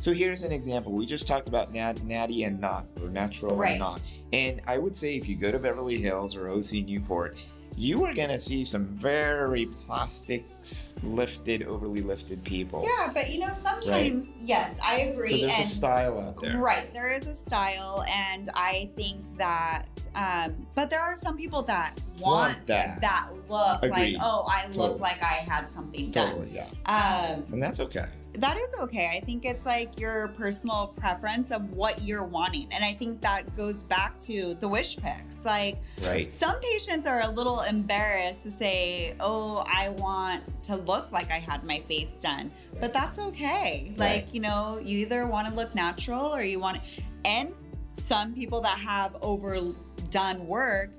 So 0.00 0.12
here's 0.12 0.42
an 0.42 0.50
example. 0.52 0.92
We 0.92 1.06
just 1.06 1.28
talked 1.28 1.48
about 1.48 1.72
nat- 1.72 2.02
natty 2.04 2.42
and 2.44 2.60
not, 2.60 2.86
or 3.00 3.08
natural 3.08 3.54
Right. 3.54 3.72
and 3.72 3.78
not. 3.80 4.00
And 4.32 4.60
I 4.66 4.78
would 4.78 4.96
say 4.96 5.14
if 5.16 5.28
you 5.28 5.36
go 5.36 5.52
to 5.52 5.58
Beverly 5.58 6.00
Hills 6.00 6.34
or 6.34 6.48
OC 6.48 6.82
Newport, 6.82 7.36
you 7.76 8.04
are 8.04 8.14
going 8.14 8.28
to 8.28 8.38
see 8.38 8.64
some 8.64 8.86
very 8.86 9.66
plastics 9.66 10.94
lifted, 11.02 11.64
overly 11.64 12.02
lifted 12.02 12.42
people. 12.44 12.86
Yeah, 12.98 13.10
but 13.12 13.30
you 13.30 13.40
know, 13.40 13.52
sometimes, 13.52 14.34
yes, 14.40 14.78
I 14.84 15.00
agree. 15.00 15.40
So 15.40 15.46
there's 15.46 15.58
a 15.58 15.64
style 15.64 16.20
out 16.20 16.40
there. 16.40 16.58
Right, 16.58 16.92
there 16.92 17.10
is 17.10 17.26
a 17.26 17.34
style, 17.34 18.04
and 18.08 18.48
I 18.54 18.90
think 18.96 19.22
that, 19.36 19.88
um, 20.14 20.66
but 20.74 20.90
there 20.90 21.00
are 21.00 21.16
some 21.16 21.36
people 21.36 21.62
that 21.62 21.98
want, 22.22 22.54
Want 22.56 22.66
that. 22.66 23.00
that. 23.00 23.28
look 23.48 23.82
Agreed. 23.82 24.14
like, 24.14 24.22
oh, 24.22 24.44
I 24.48 24.68
look 24.68 25.00
like 25.00 25.22
I 25.22 25.34
had 25.50 25.68
something 25.68 26.10
done. 26.10 26.32
Totally, 26.34 26.52
yeah. 26.54 26.66
Um, 26.86 27.44
And 27.52 27.62
that's 27.62 27.80
okay. 27.80 28.06
that 28.34 28.56
is 28.56 28.70
okay. 28.80 29.10
I 29.14 29.20
think 29.24 29.44
it's 29.44 29.66
like 29.66 30.00
your 30.00 30.28
personal 30.28 30.88
preference 30.96 31.50
of 31.50 31.74
what 31.74 32.02
you're 32.02 32.24
wanting, 32.24 32.68
and 32.70 32.82
I 32.84 32.94
think 32.94 33.20
that 33.20 33.54
goes 33.56 33.82
back 33.82 34.18
to 34.20 34.54
the 34.60 34.68
wish 34.68 34.96
pics. 34.96 35.44
Like, 35.44 35.76
Right. 36.02 36.30
some 36.32 36.58
patients 36.60 37.06
are 37.06 37.20
a 37.20 37.28
little 37.28 37.60
embarrassed 37.62 38.42
to 38.44 38.50
say, 38.50 39.14
"Oh, 39.20 39.64
I 39.66 39.90
want 39.90 40.42
to 40.64 40.76
look 40.76 41.12
like 41.12 41.30
I 41.30 41.38
had 41.38 41.64
my 41.64 41.80
face 41.80 42.12
done," 42.22 42.50
but 42.80 42.92
that's 42.94 43.18
okay. 43.18 43.92
Like 43.98 44.24
Right. 44.24 44.28
you 44.34 44.40
know, 44.40 44.78
you 44.82 44.98
either 44.98 45.26
want 45.26 45.48
to 45.48 45.54
look 45.54 45.74
natural 45.74 46.34
or 46.34 46.42
you 46.42 46.58
want. 46.60 46.80
And 47.24 47.52
some 47.86 48.32
people 48.32 48.60
that 48.62 48.78
have 48.78 49.16
overdone 49.20 50.46
work, 50.46 50.90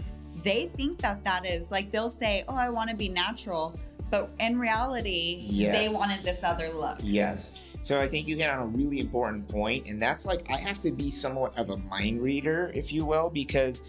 they 0.43 0.67
think 0.67 0.99
that 0.99 1.23
that 1.23 1.45
is 1.45 1.71
like 1.71 1.91
they'll 1.91 2.09
say, 2.09 2.43
"Oh, 2.47 2.55
I 2.55 2.69
want 2.69 2.89
to 2.89 2.95
be 2.95 3.09
natural," 3.09 3.75
but 4.09 4.29
in 4.39 4.59
reality, 4.59 5.47
they 5.49 5.89
wanted 5.89 6.19
this 6.19 6.43
other 6.43 6.69
look. 6.69 6.99
Yes. 7.01 7.57
So 7.81 7.99
I 7.99 8.07
think 8.07 8.27
you 8.27 8.37
hit 8.37 8.49
on 8.49 8.59
a 8.59 8.67
really 8.67 8.99
important 8.99 9.47
point, 9.49 9.87
and 9.87 10.01
that's 10.01 10.25
like 10.25 10.45
I 10.49 10.57
have 10.57 10.79
to 10.81 10.91
be 10.91 11.11
somewhat 11.11 11.57
of 11.57 11.69
a 11.69 11.77
mind 11.77 12.21
reader, 12.21 12.71
if 12.73 12.93
you 12.93 13.05
will, 13.05 13.29
because 13.29 13.83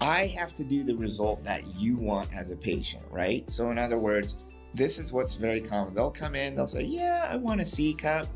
I 0.00 0.26
have 0.26 0.52
to 0.54 0.64
do 0.64 0.82
the 0.82 0.94
result 0.96 1.44
that 1.44 1.78
you 1.78 1.96
want 1.96 2.34
as 2.34 2.50
a 2.50 2.56
patient, 2.56 3.04
right? 3.10 3.48
So 3.50 3.70
in 3.70 3.78
other 3.78 3.98
words, 3.98 4.36
this 4.74 4.98
is 4.98 5.12
what's 5.12 5.36
very 5.36 5.60
common. 5.60 5.94
They'll 5.94 6.10
come 6.10 6.34
in, 6.34 6.56
they'll 6.56 6.66
say, 6.66 6.82
"Yeah, 6.82 7.26
I 7.30 7.36
want 7.36 7.60
a 7.60 7.64
C 7.64 7.94
cup," 7.94 8.26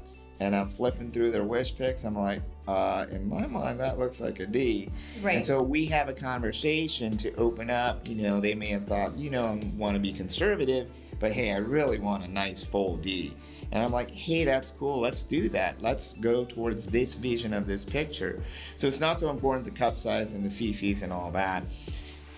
and 0.40 0.54
I'm 0.54 0.68
flipping 0.68 1.10
through 1.10 1.32
their 1.32 1.44
wish 1.44 1.76
picks. 1.76 2.04
I'm 2.04 2.14
like, 2.14 2.40
uh, 2.68 3.06
in 3.10 3.28
my 3.28 3.46
mind, 3.46 3.80
that 3.80 3.98
looks 3.98 4.20
like 4.20 4.40
a 4.40 4.46
D. 4.46 4.88
Right. 5.22 5.36
And 5.36 5.46
so 5.46 5.62
we 5.62 5.86
have 5.86 6.08
a 6.08 6.14
conversation 6.14 7.16
to 7.18 7.34
open 7.34 7.70
up. 7.70 8.06
You 8.08 8.16
know, 8.16 8.40
they 8.40 8.54
may 8.54 8.68
have 8.68 8.84
thought, 8.84 9.16
you 9.16 9.30
know, 9.30 9.44
I 9.44 9.72
want 9.76 9.94
to 9.94 10.00
be 10.00 10.12
conservative, 10.12 10.90
but 11.18 11.32
hey, 11.32 11.52
I 11.52 11.56
really 11.56 11.98
want 11.98 12.24
a 12.24 12.28
nice 12.28 12.64
full 12.64 12.96
D. 12.96 13.34
And 13.72 13.82
I'm 13.82 13.92
like, 13.92 14.10
hey, 14.10 14.44
that's 14.44 14.72
cool. 14.72 15.00
Let's 15.00 15.22
do 15.22 15.48
that. 15.50 15.80
Let's 15.80 16.14
go 16.14 16.44
towards 16.44 16.86
this 16.86 17.14
vision 17.14 17.52
of 17.52 17.66
this 17.66 17.84
picture. 17.84 18.42
So 18.76 18.86
it's 18.86 19.00
not 19.00 19.20
so 19.20 19.30
important 19.30 19.64
the 19.64 19.70
cup 19.70 19.96
size 19.96 20.32
and 20.32 20.44
the 20.44 20.48
CCs 20.48 21.02
and 21.02 21.12
all 21.12 21.30
that. 21.32 21.64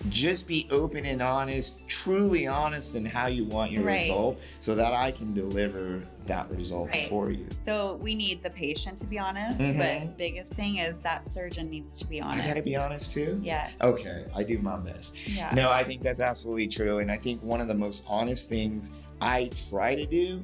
Just 0.09 0.47
be 0.47 0.67
open 0.69 1.05
and 1.05 1.21
honest, 1.21 1.79
truly 1.87 2.45
honest 2.47 2.95
in 2.95 3.05
how 3.05 3.27
you 3.27 3.45
want 3.45 3.71
your 3.71 3.83
Right. 3.83 4.01
result 4.01 4.39
so 4.59 4.75
that 4.75 4.93
I 4.93 5.11
can 5.11 5.33
deliver 5.33 6.03
that 6.25 6.49
result 6.51 6.89
Right. 6.89 7.07
for 7.07 7.31
you. 7.31 7.47
So 7.55 7.99
we 8.01 8.13
need 8.15 8.43
the 8.43 8.49
patient 8.49 8.97
to 8.99 9.05
be 9.05 9.17
honest, 9.17 9.59
Mhm. 9.59 9.77
but 9.77 10.17
biggest 10.17 10.53
thing 10.53 10.77
is 10.77 10.97
that 10.99 11.31
surgeon 11.33 11.69
needs 11.69 11.97
to 11.97 12.07
be 12.07 12.21
honest. 12.21 12.43
I 12.43 12.47
gotta 12.47 12.61
be 12.63 12.75
honest 12.75 13.13
too? 13.13 13.39
Yes. 13.43 13.71
Okay, 13.81 14.25
I 14.35 14.43
do 14.43 14.59
my 14.59 14.77
best. 14.79 15.15
Yeah. 15.27 15.49
No, 15.53 15.69
I 15.71 15.83
think 15.83 16.01
that's 16.01 16.19
absolutely 16.19 16.67
true. 16.67 16.99
And 16.99 17.09
I 17.11 17.17
think 17.17 17.41
one 17.41 17.61
of 17.61 17.67
the 17.67 17.75
most 17.75 18.03
honest 18.07 18.49
things 18.49 18.91
I 19.21 19.49
try 19.69 19.95
to 19.95 20.05
do 20.05 20.43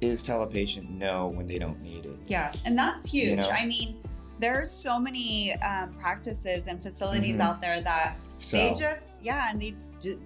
is 0.00 0.22
tell 0.22 0.42
a 0.42 0.46
patient 0.46 0.90
no 0.90 1.28
when 1.28 1.46
they 1.46 1.58
don't 1.58 1.80
need 1.80 2.04
it. 2.06 2.18
Yeah, 2.26 2.52
and 2.64 2.76
that's 2.76 3.10
huge. 3.10 3.30
You 3.30 3.36
know? 3.36 3.48
I 3.50 3.64
mean, 3.64 3.96
there's 4.38 4.70
so 4.70 4.98
many 4.98 5.54
um, 5.62 5.92
practices 5.94 6.66
and 6.66 6.80
facilities 6.82 7.36
Mhm. 7.36 7.40
out 7.40 7.60
there 7.60 7.80
that 7.80 8.16
So 8.34 8.56
they 8.58 8.74
just 8.74 9.04
yeah, 9.22 9.50
and 9.50 9.60
they 9.60 9.74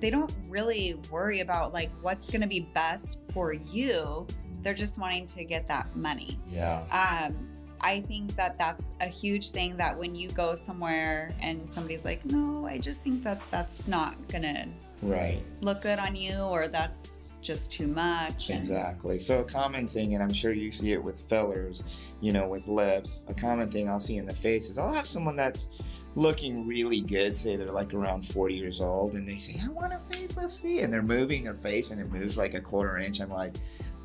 they 0.00 0.10
don't 0.10 0.32
really 0.48 0.94
worry 1.10 1.40
about 1.40 1.72
like 1.72 1.90
what's 2.02 2.28
going 2.30 2.40
to 2.42 2.48
be 2.48 2.60
best 2.74 3.20
for 3.32 3.52
you. 3.52 4.26
They're 4.62 4.74
just 4.74 4.98
wanting 4.98 5.26
to 5.28 5.44
get 5.44 5.66
that 5.68 5.94
money. 5.96 6.38
yeah. 6.50 6.82
Um, 6.90 7.48
I 7.82 8.02
think 8.02 8.36
that 8.36 8.58
that's 8.58 8.92
a 9.00 9.06
huge 9.06 9.52
thing 9.52 9.74
that 9.78 9.96
when 9.96 10.14
you 10.14 10.28
go 10.28 10.54
somewhere 10.54 11.30
and 11.40 11.70
somebody's 11.70 12.04
like, 12.04 12.22
no, 12.26 12.66
I 12.66 12.76
just 12.76 13.00
think 13.02 13.22
that 13.24 13.40
that's 13.50 13.88
not 13.88 14.16
gonna 14.28 14.66
Right. 15.00 15.42
look 15.62 15.80
good 15.80 15.98
on 15.98 16.14
you, 16.14 16.36
or 16.40 16.68
that's 16.68 17.29
just 17.40 17.70
too 17.70 17.86
much. 17.86 18.50
Exactly. 18.50 19.18
So 19.18 19.40
a 19.40 19.44
common 19.44 19.88
thing, 19.88 20.14
and 20.14 20.22
I'm 20.22 20.32
sure 20.32 20.52
you 20.52 20.70
see 20.70 20.92
it 20.92 21.02
with 21.02 21.20
fillers, 21.20 21.84
you 22.20 22.32
know, 22.32 22.48
with 22.48 22.68
lips, 22.68 23.24
a 23.28 23.34
common 23.34 23.70
thing 23.70 23.88
I'll 23.88 24.00
see 24.00 24.16
in 24.16 24.26
the 24.26 24.34
face 24.34 24.68
is 24.68 24.78
I'll 24.78 24.92
have 24.92 25.06
someone 25.06 25.36
that's 25.36 25.70
looking 26.16 26.66
really 26.66 27.00
good, 27.00 27.36
say 27.36 27.56
they're 27.56 27.70
like 27.70 27.94
around 27.94 28.26
40 28.26 28.54
years 28.54 28.80
old, 28.80 29.14
and 29.14 29.28
they 29.28 29.38
say, 29.38 29.60
I 29.62 29.68
want 29.68 29.92
a 29.92 29.96
facelift, 29.96 30.50
see? 30.50 30.80
And 30.80 30.92
they're 30.92 31.02
moving 31.02 31.44
their 31.44 31.54
face 31.54 31.90
and 31.90 32.00
it 32.00 32.10
moves 32.10 32.36
like 32.36 32.54
a 32.54 32.60
quarter 32.60 32.98
inch. 32.98 33.20
I'm 33.20 33.30
like, 33.30 33.54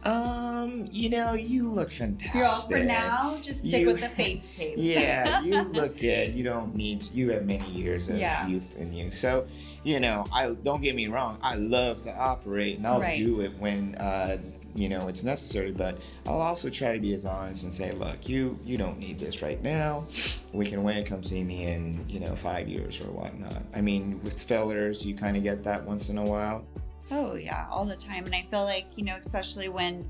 um, 0.05 0.87
you 0.91 1.09
know, 1.09 1.33
you 1.33 1.69
look 1.69 1.91
fantastic. 1.91 2.33
You're 2.35 2.45
all 2.45 2.61
for 2.61 2.79
now. 2.79 3.37
Just 3.41 3.61
stick 3.61 3.81
You- 3.81 3.87
with 3.87 4.01
the 4.01 4.09
face 4.09 4.43
tape. 4.55 4.75
yeah, 4.77 5.41
you 5.41 5.61
look 5.73 5.97
good. 5.97 6.33
You 6.33 6.43
don't 6.43 6.75
need. 6.75 7.03
You 7.13 7.31
have 7.31 7.45
many 7.45 7.67
years 7.69 8.09
of 8.09 8.17
Yeah. 8.17 8.47
youth 8.47 8.77
in 8.77 8.93
you. 8.93 9.11
So, 9.11 9.45
you 9.83 9.99
know, 9.99 10.25
I 10.31 10.53
don't 10.63 10.81
get 10.81 10.95
me 10.95 11.07
wrong. 11.07 11.37
I 11.41 11.55
love 11.55 12.01
to 12.03 12.15
operate, 12.15 12.77
and 12.77 12.87
I'll 12.87 13.01
Right. 13.01 13.17
do 13.17 13.41
it 13.41 13.57
when 13.59 13.95
uh, 13.95 14.37
you 14.75 14.89
know 14.89 15.07
it's 15.07 15.23
necessary. 15.23 15.71
But 15.71 15.99
I'll 16.25 16.41
also 16.41 16.69
try 16.69 16.93
to 16.93 16.99
be 16.99 17.13
as 17.13 17.25
honest 17.25 17.63
and 17.63 17.73
say, 17.73 17.91
look, 17.93 18.27
you 18.29 18.59
you 18.65 18.77
don't 18.77 18.99
need 18.99 19.19
this 19.19 19.41
right 19.41 19.61
now. 19.63 20.07
We 20.53 20.69
can 20.69 20.83
wait. 20.83 21.05
Come 21.05 21.23
see 21.23 21.43
me 21.43 21.65
in 21.65 22.05
you 22.09 22.19
know 22.19 22.35
five 22.35 22.67
years 22.67 22.99
or 23.01 23.11
whatnot. 23.11 23.63
I 23.73 23.81
mean, 23.81 24.19
with 24.23 24.41
fillers, 24.41 25.05
you 25.05 25.15
kind 25.15 25.35
of 25.37 25.43
get 25.43 25.63
that 25.63 25.83
once 25.85 26.09
in 26.09 26.17
a 26.17 26.23
while. 26.23 26.63
Oh 27.11 27.35
yeah, 27.35 27.67
all 27.69 27.85
the 27.85 27.95
time. 27.95 28.25
And 28.25 28.35
I 28.35 28.45
feel 28.49 28.63
like, 28.63 28.85
you 28.95 29.03
know, 29.03 29.17
especially 29.17 29.69
when 29.69 30.07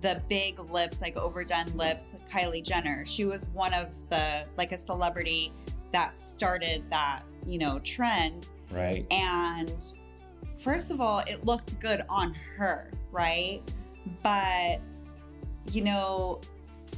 the 0.00 0.22
big 0.28 0.58
lips, 0.70 1.00
like 1.00 1.16
overdone 1.16 1.66
lips, 1.76 2.12
Kylie 2.30 2.64
Jenner, 2.64 3.04
she 3.06 3.24
was 3.24 3.48
one 3.48 3.74
of 3.74 3.94
the 4.10 4.46
like 4.56 4.72
a 4.72 4.76
celebrity 4.76 5.52
that 5.92 6.14
started 6.14 6.84
that, 6.90 7.22
you 7.46 7.58
know, 7.58 7.78
trend. 7.80 8.50
Right. 8.72 9.06
And 9.10 9.84
first 10.62 10.90
of 10.90 11.00
all, 11.00 11.20
it 11.20 11.44
looked 11.44 11.78
good 11.80 12.02
on 12.08 12.34
her, 12.56 12.90
right? 13.10 13.62
But 14.22 14.80
you 15.72 15.82
know, 15.82 16.40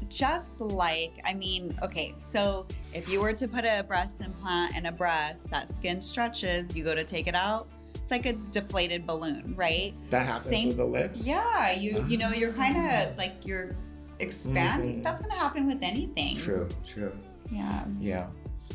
just 0.08 0.60
like, 0.60 1.12
I 1.24 1.34
mean, 1.34 1.76
okay, 1.82 2.14
so 2.18 2.66
if 2.92 3.08
you 3.08 3.20
were 3.20 3.32
to 3.32 3.48
put 3.48 3.64
a 3.64 3.84
breast 3.86 4.20
implant 4.20 4.76
in 4.76 4.86
a 4.86 4.92
breast, 4.92 5.50
that 5.50 5.68
skin 5.68 6.00
stretches, 6.00 6.76
you 6.76 6.84
go 6.84 6.94
to 6.94 7.04
take 7.04 7.26
it 7.26 7.34
out, 7.34 7.68
it's 8.08 8.24
like 8.24 8.24
a 8.26 8.32
deflated 8.50 9.06
balloon, 9.06 9.52
right? 9.54 9.92
That 10.08 10.24
happens 10.26 10.44
Same- 10.48 10.68
with 10.68 10.78
the 10.78 10.84
lips. 10.86 11.26
Yeah, 11.28 11.72
you 11.72 12.02
you 12.08 12.16
know, 12.16 12.30
you're 12.32 12.52
kind 12.52 12.76
of 12.76 13.18
like 13.18 13.46
you're 13.46 13.72
expanding. 14.18 15.00
Mhm. 15.00 15.04
That's 15.04 15.20
gonna 15.20 15.34
happen 15.38 15.66
with 15.66 15.82
anything. 15.82 16.36
True. 16.38 16.66
True. 16.86 17.12
Yeah. 17.52 17.84
Yeah. 18.00 18.26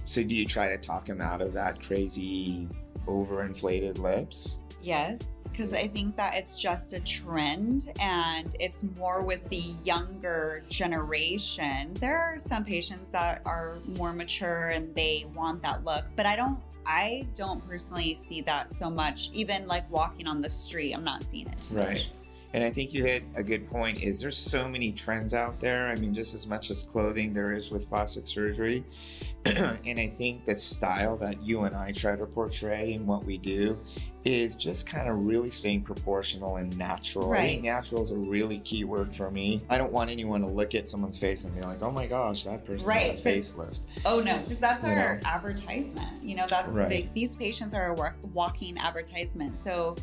So 0.06 0.22
do 0.24 0.36
you 0.36 0.46
try 0.46 0.70
to 0.70 0.78
talk 0.78 1.08
him 1.10 1.20
out 1.20 1.42
of 1.42 1.52
that 1.54 1.82
crazy 1.82 2.68
overinflated 3.08 3.98
lips? 3.98 4.60
Yes, 4.84 5.24
because 5.50 5.74
I 5.74 5.88
think 5.88 6.16
that 6.18 6.36
it's 6.36 6.60
just 6.60 6.92
a 6.94 7.00
trend 7.00 7.92
and 8.02 8.54
it's 8.60 8.84
more 9.00 9.24
with 9.24 9.44
the 9.50 9.64
younger 9.86 10.62
generation. 10.70 11.94
There 11.96 12.20
are 12.20 12.38
some 12.38 12.66
patients 12.66 13.12
that 13.14 13.42
are 13.46 13.78
more 13.98 14.12
mature 14.14 14.70
and 14.70 14.94
they 14.94 15.26
want 15.34 15.62
that 15.64 15.86
look, 15.86 16.04
but 16.18 16.26
I 16.26 16.36
don't 16.36 16.60
I 16.86 17.28
don't 17.36 17.68
personally 17.68 18.14
see 18.14 18.42
that 18.42 18.70
so 18.70 18.90
much. 18.90 19.30
Even 19.34 19.68
like 19.68 19.90
walking 19.92 20.28
on 20.28 20.42
the 20.42 20.50
street, 20.50 20.94
I'm 20.94 21.04
not 21.04 21.24
seeing 21.24 21.48
it 21.48 21.68
Right. 21.72 21.90
much. 21.90 22.10
And 22.54 22.64
I 22.64 22.70
think 22.70 22.94
you 22.94 23.04
hit 23.04 23.24
a 23.36 23.42
good 23.42 23.68
point 23.70 24.04
is 24.04 24.22
there's 24.22 24.38
so 24.38 24.68
many 24.68 24.92
trends 24.92 25.34
out 25.34 25.60
there. 25.60 25.88
I 25.88 25.96
mean, 25.96 26.14
just 26.14 26.36
as 26.36 26.46
much 26.46 26.70
as 26.70 26.84
clothing 26.84 27.34
there 27.34 27.52
is 27.52 27.72
with 27.72 27.90
plastic 27.90 28.28
surgery. 28.28 28.84
and 29.46 30.00
I 30.00 30.08
think 30.08 30.46
the 30.46 30.56
style 30.56 31.18
that 31.18 31.42
you 31.46 31.64
and 31.64 31.76
I 31.76 31.92
try 31.92 32.16
to 32.16 32.26
portray 32.28 32.94
in 32.94 33.08
what 33.08 33.24
we 33.26 33.40
do 33.40 33.78
is 34.24 34.56
just 34.56 34.86
kind 34.88 35.10
of 35.10 35.26
really 35.26 35.50
staying 35.50 35.82
proportional 35.82 36.58
and 36.58 36.78
natural. 36.78 37.34
I 37.34 37.42
think 37.42 37.64
Right. 37.64 37.74
natural 37.74 38.04
is 38.04 38.12
a 38.12 38.16
really 38.18 38.60
key 38.60 38.84
word 38.84 39.14
for 39.14 39.32
me. 39.32 39.64
I 39.70 39.78
don't 39.80 39.92
want 39.92 40.12
anyone 40.12 40.40
to 40.42 40.48
look 40.48 40.76
at 40.76 40.88
someone's 40.88 41.18
face 41.18 41.44
and 41.46 41.54
be 41.56 41.62
like, 41.62 41.82
oh 41.82 41.92
my 41.92 42.06
gosh, 42.06 42.44
that 42.44 42.66
person 42.66 42.88
Right, 42.88 43.18
had 43.18 43.20
a 43.20 43.22
facelift. 43.40 43.80
Oh 44.06 44.20
no, 44.22 44.38
because 44.40 44.60
that's 44.60 44.84
You 44.86 44.92
our 44.92 45.16
know. 45.18 45.22
advertisement. 45.26 46.24
You 46.24 46.36
know 46.36 46.46
that 46.50 46.72
Right. 46.72 46.88
they- 46.90 47.10
these 47.16 47.36
patients 47.36 47.74
are 47.74 47.94
a 47.94 48.14
walking 48.32 48.78
advertisement. 48.78 49.58
So, 49.58 49.96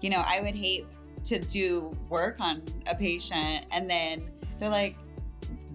you 0.00 0.08
know, 0.10 0.22
I 0.24 0.40
would 0.40 0.54
hate 0.54 0.86
to 1.24 1.38
do 1.38 1.90
work 2.08 2.40
on 2.40 2.62
a 2.86 2.94
patient 2.94 3.66
and 3.70 3.88
then 3.88 4.22
they're 4.58 4.68
like 4.68 4.96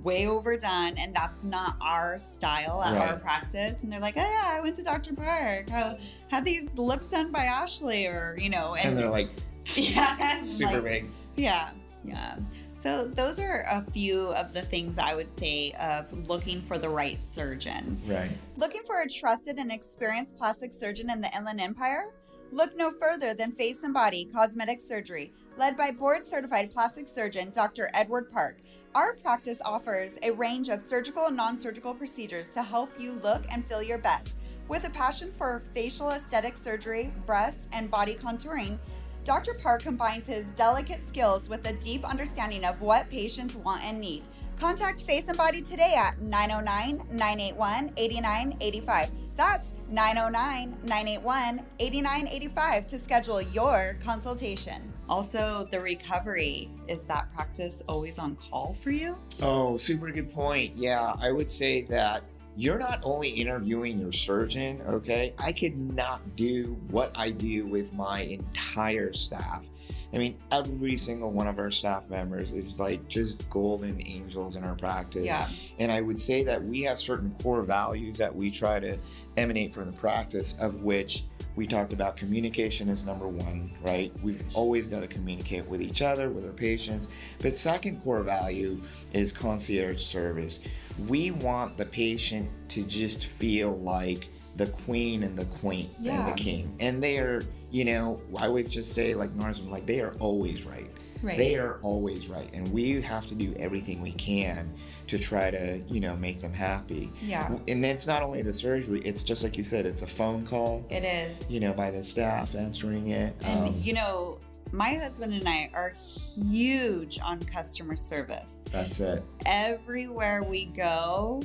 way 0.04 0.28
overdone, 0.28 0.98
and 0.98 1.16
that's 1.16 1.44
not 1.44 1.78
our 1.82 2.18
style 2.18 2.84
at 2.84 2.96
our 2.96 3.18
practice. 3.18 3.78
And 3.82 3.92
they're 3.92 4.00
like, 4.00 4.16
"Oh 4.18 4.22
yeah, 4.22 4.50
I 4.52 4.60
went 4.60 4.76
to 4.76 4.84
Dr. 4.84 5.14
Park. 5.14 5.72
I 5.72 5.98
had 6.28 6.44
these 6.44 6.74
lips 6.78 7.08
done 7.08 7.32
by 7.32 7.46
Ashlee," 7.46 8.14
or 8.14 8.36
you 8.38 8.50
know, 8.50 8.76
And 8.76 8.90
and, 8.90 8.98
they're 8.98 9.10
like 9.10 9.30
yeah, 9.76 10.42
super 10.44 10.82
like, 10.82 10.84
big. 10.84 11.06
yeah, 11.36 11.70
yeah. 12.04 12.38
So 12.76 13.06
those 13.06 13.40
are 13.40 13.66
a 13.72 13.82
few 13.92 14.28
of 14.34 14.54
the 14.54 14.62
things 14.62 14.98
I 14.98 15.16
would 15.16 15.32
say 15.32 15.72
of 15.80 16.28
looking 16.28 16.62
for 16.62 16.78
the 16.78 16.90
right 16.90 17.22
surgeon. 17.22 17.98
Right. 18.06 18.38
Looking 18.58 18.84
for 18.84 19.04
a 19.04 19.10
trusted 19.10 19.58
and 19.58 19.72
experienced 19.72 20.36
plastic 20.36 20.74
surgeon 20.74 21.10
in 21.10 21.22
the 21.22 21.34
Inland 21.34 21.62
Empire? 21.62 22.12
Look 22.54 22.78
no 22.78 22.92
further 22.92 23.34
than 23.34 23.52
Face 23.52 23.82
and 23.82 23.96
Body 23.96 24.30
Cosmetic 24.32 24.80
Surgery, 24.80 25.34
led 25.58 25.76
by 25.76 25.90
board 25.90 26.24
certified 26.24 26.72
plastic 26.72 27.08
surgeon 27.08 27.50
Dr. 27.50 27.90
Edward 27.96 28.30
Park. 28.30 28.58
Our 28.94 29.16
practice 29.16 29.60
offers 29.66 30.20
a 30.22 30.30
range 30.30 30.70
of 30.70 30.80
surgical 30.80 31.26
and 31.26 31.36
non 31.36 31.58
surgical 31.58 31.96
procedures 31.96 32.50
to 32.50 32.62
help 32.62 32.92
you 33.00 33.14
look 33.14 33.42
and 33.52 33.66
feel 33.66 33.82
your 33.82 33.98
best. 33.98 34.38
With 34.68 34.88
a 34.88 34.92
passion 34.92 35.34
for 35.36 35.64
facial 35.74 36.12
aesthetic 36.12 36.56
surgery, 36.56 37.12
breast, 37.26 37.70
and 37.74 37.90
body 37.90 38.14
contouring, 38.14 38.78
Dr. 39.24 39.56
Park 39.56 39.82
combines 39.82 40.28
his 40.28 40.46
delicate 40.54 41.02
skills 41.08 41.50
with 41.50 41.66
a 41.66 41.74
deep 41.74 42.08
understanding 42.08 42.66
of 42.66 42.80
what 42.84 43.10
patients 43.10 43.56
want 43.56 43.84
and 43.84 44.00
need. 44.00 44.26
Contact 44.60 45.02
Face 45.06 45.28
and 45.28 45.38
Body 45.38 45.62
today 45.62 45.96
at 45.98 46.22
909 46.22 47.08
981 47.18 47.94
8985. 47.98 49.10
That's 49.36 49.88
909 49.90 50.78
981 50.84 51.66
8985 51.80 52.88
to 52.88 53.00
schedule 53.00 53.42
your 53.42 53.98
consultation. 54.04 54.94
Also, 55.10 55.68
the 55.72 55.80
recovery 55.80 56.70
is 56.88 57.06
that 57.06 57.34
practice 57.34 57.82
always 57.88 58.20
on 58.20 58.36
call 58.36 58.76
for 58.82 58.92
you? 58.92 59.18
Oh, 59.42 59.76
super 59.76 60.12
good 60.12 60.32
point. 60.32 60.78
Yeah, 60.78 61.16
I 61.20 61.32
would 61.32 61.50
say 61.50 61.82
that 61.84 62.24
you're 62.56 62.78
not 62.78 63.00
only 63.04 63.30
interviewing 63.30 64.00
your 64.00 64.12
surgeon, 64.12 64.82
okay? 64.88 65.34
I 65.40 65.52
could 65.52 65.78
not 65.94 66.36
do 66.36 66.78
what 66.90 67.12
I 67.16 67.32
do 67.32 67.66
with 67.66 67.94
my 67.94 68.22
entire 68.22 69.14
staff. 69.14 69.68
I 70.14 70.20
mean, 70.20 70.38
every 70.52 70.96
single 70.96 71.32
one 71.32 71.48
of 71.48 71.58
our 71.58 71.72
staff 71.72 72.08
members 72.08 72.52
is 72.52 72.80
like 72.80 73.08
just 73.08 73.50
golden 73.50 74.00
angels 74.06 74.56
in 74.56 74.64
our 74.64 74.76
practice. 74.76 75.26
Yeah. 75.26 75.50
And 75.80 75.92
I 75.92 76.02
would 76.02 76.20
say 76.20 76.44
that 76.44 76.62
we 76.62 76.84
have 76.84 77.00
certain 77.00 77.34
core 77.42 77.64
values 77.64 78.18
that 78.20 78.34
we 78.34 78.52
try 78.52 78.80
to 78.80 78.98
emanate 79.38 79.74
from 79.74 79.90
the 79.90 79.96
practice, 79.96 80.56
of 80.60 80.84
which 80.84 81.26
we 81.56 81.66
talked 81.66 81.94
about 81.94 82.16
communication 82.16 82.90
is 82.90 83.04
number 83.04 83.28
one, 83.28 83.72
right? 83.82 84.12
We've 84.22 84.44
always 84.56 84.88
got 84.88 85.02
to 85.02 85.08
communicate 85.08 85.68
with 85.68 85.82
each 85.82 86.04
other, 86.04 86.30
with 86.30 86.46
our 86.46 86.52
patients. 86.52 87.08
But 87.40 87.56
second 87.56 88.04
core 88.04 88.22
value 88.22 88.82
is 89.14 89.32
concierge 89.32 90.02
service. 90.02 90.60
We 91.08 91.32
want 91.32 91.78
the 91.78 91.86
patient 91.86 92.50
to 92.70 92.84
just 92.84 93.26
feel 93.26 93.78
like 93.80 94.30
the 94.56 94.68
queen 94.68 95.24
and 95.24 95.38
the 95.38 95.46
queen 95.46 95.90
and 96.06 96.28
the 96.28 96.34
king. 96.34 96.76
And 96.80 97.02
they 97.02 97.18
are, 97.18 97.42
you 97.72 97.86
know, 97.86 98.22
I 98.38 98.46
always 98.48 98.70
just 98.72 98.94
say 98.94 99.16
like 99.16 99.36
Nordstrom, 99.36 99.70
like 99.70 99.86
they 99.86 100.02
are 100.02 100.14
always 100.20 100.66
right. 100.66 100.92
Right. 101.24 101.38
They 101.38 101.56
are 101.58 101.80
always 101.84 102.28
right. 102.28 102.50
And 102.54 102.68
we 102.74 103.02
have 103.02 103.26
to 103.28 103.36
do 103.36 103.54
everything 103.58 104.02
we 104.02 104.12
can 104.12 104.70
to 105.08 105.18
try 105.18 105.50
to, 105.52 105.80
you 105.88 106.02
know, 106.02 106.18
make 106.18 106.42
them 106.42 106.54
happy. 106.54 107.12
Yeah. 107.22 107.48
And 107.70 107.86
it's 107.86 108.06
not 108.06 108.22
only 108.22 108.42
the 108.42 108.52
surgery, 108.54 109.02
it's 109.06 109.24
just 109.24 109.42
like 109.42 109.58
you 109.58 109.64
said, 109.64 109.86
it's 109.86 110.02
a 110.02 110.08
phone 110.08 110.46
call, 110.46 110.86
It 110.90 111.06
is. 111.06 111.38
you 111.50 111.62
know, 111.62 111.72
by 111.72 111.92
the 111.92 112.04
staff 112.04 112.56
answering 112.56 113.08
it. 113.08 113.34
And 113.46 113.70
Um, 113.70 113.82
you 113.82 113.94
know, 113.94 114.38
my 114.74 114.96
husband 114.96 115.34
and 115.34 115.48
I 115.48 115.70
are 115.74 115.92
huge 116.36 117.20
on 117.24 117.40
customer 117.44 117.96
service. 117.96 118.56
that's 118.72 119.00
it. 119.00 119.24
Everywhere 119.46 120.44
we 120.44 120.66
go, 120.66 121.42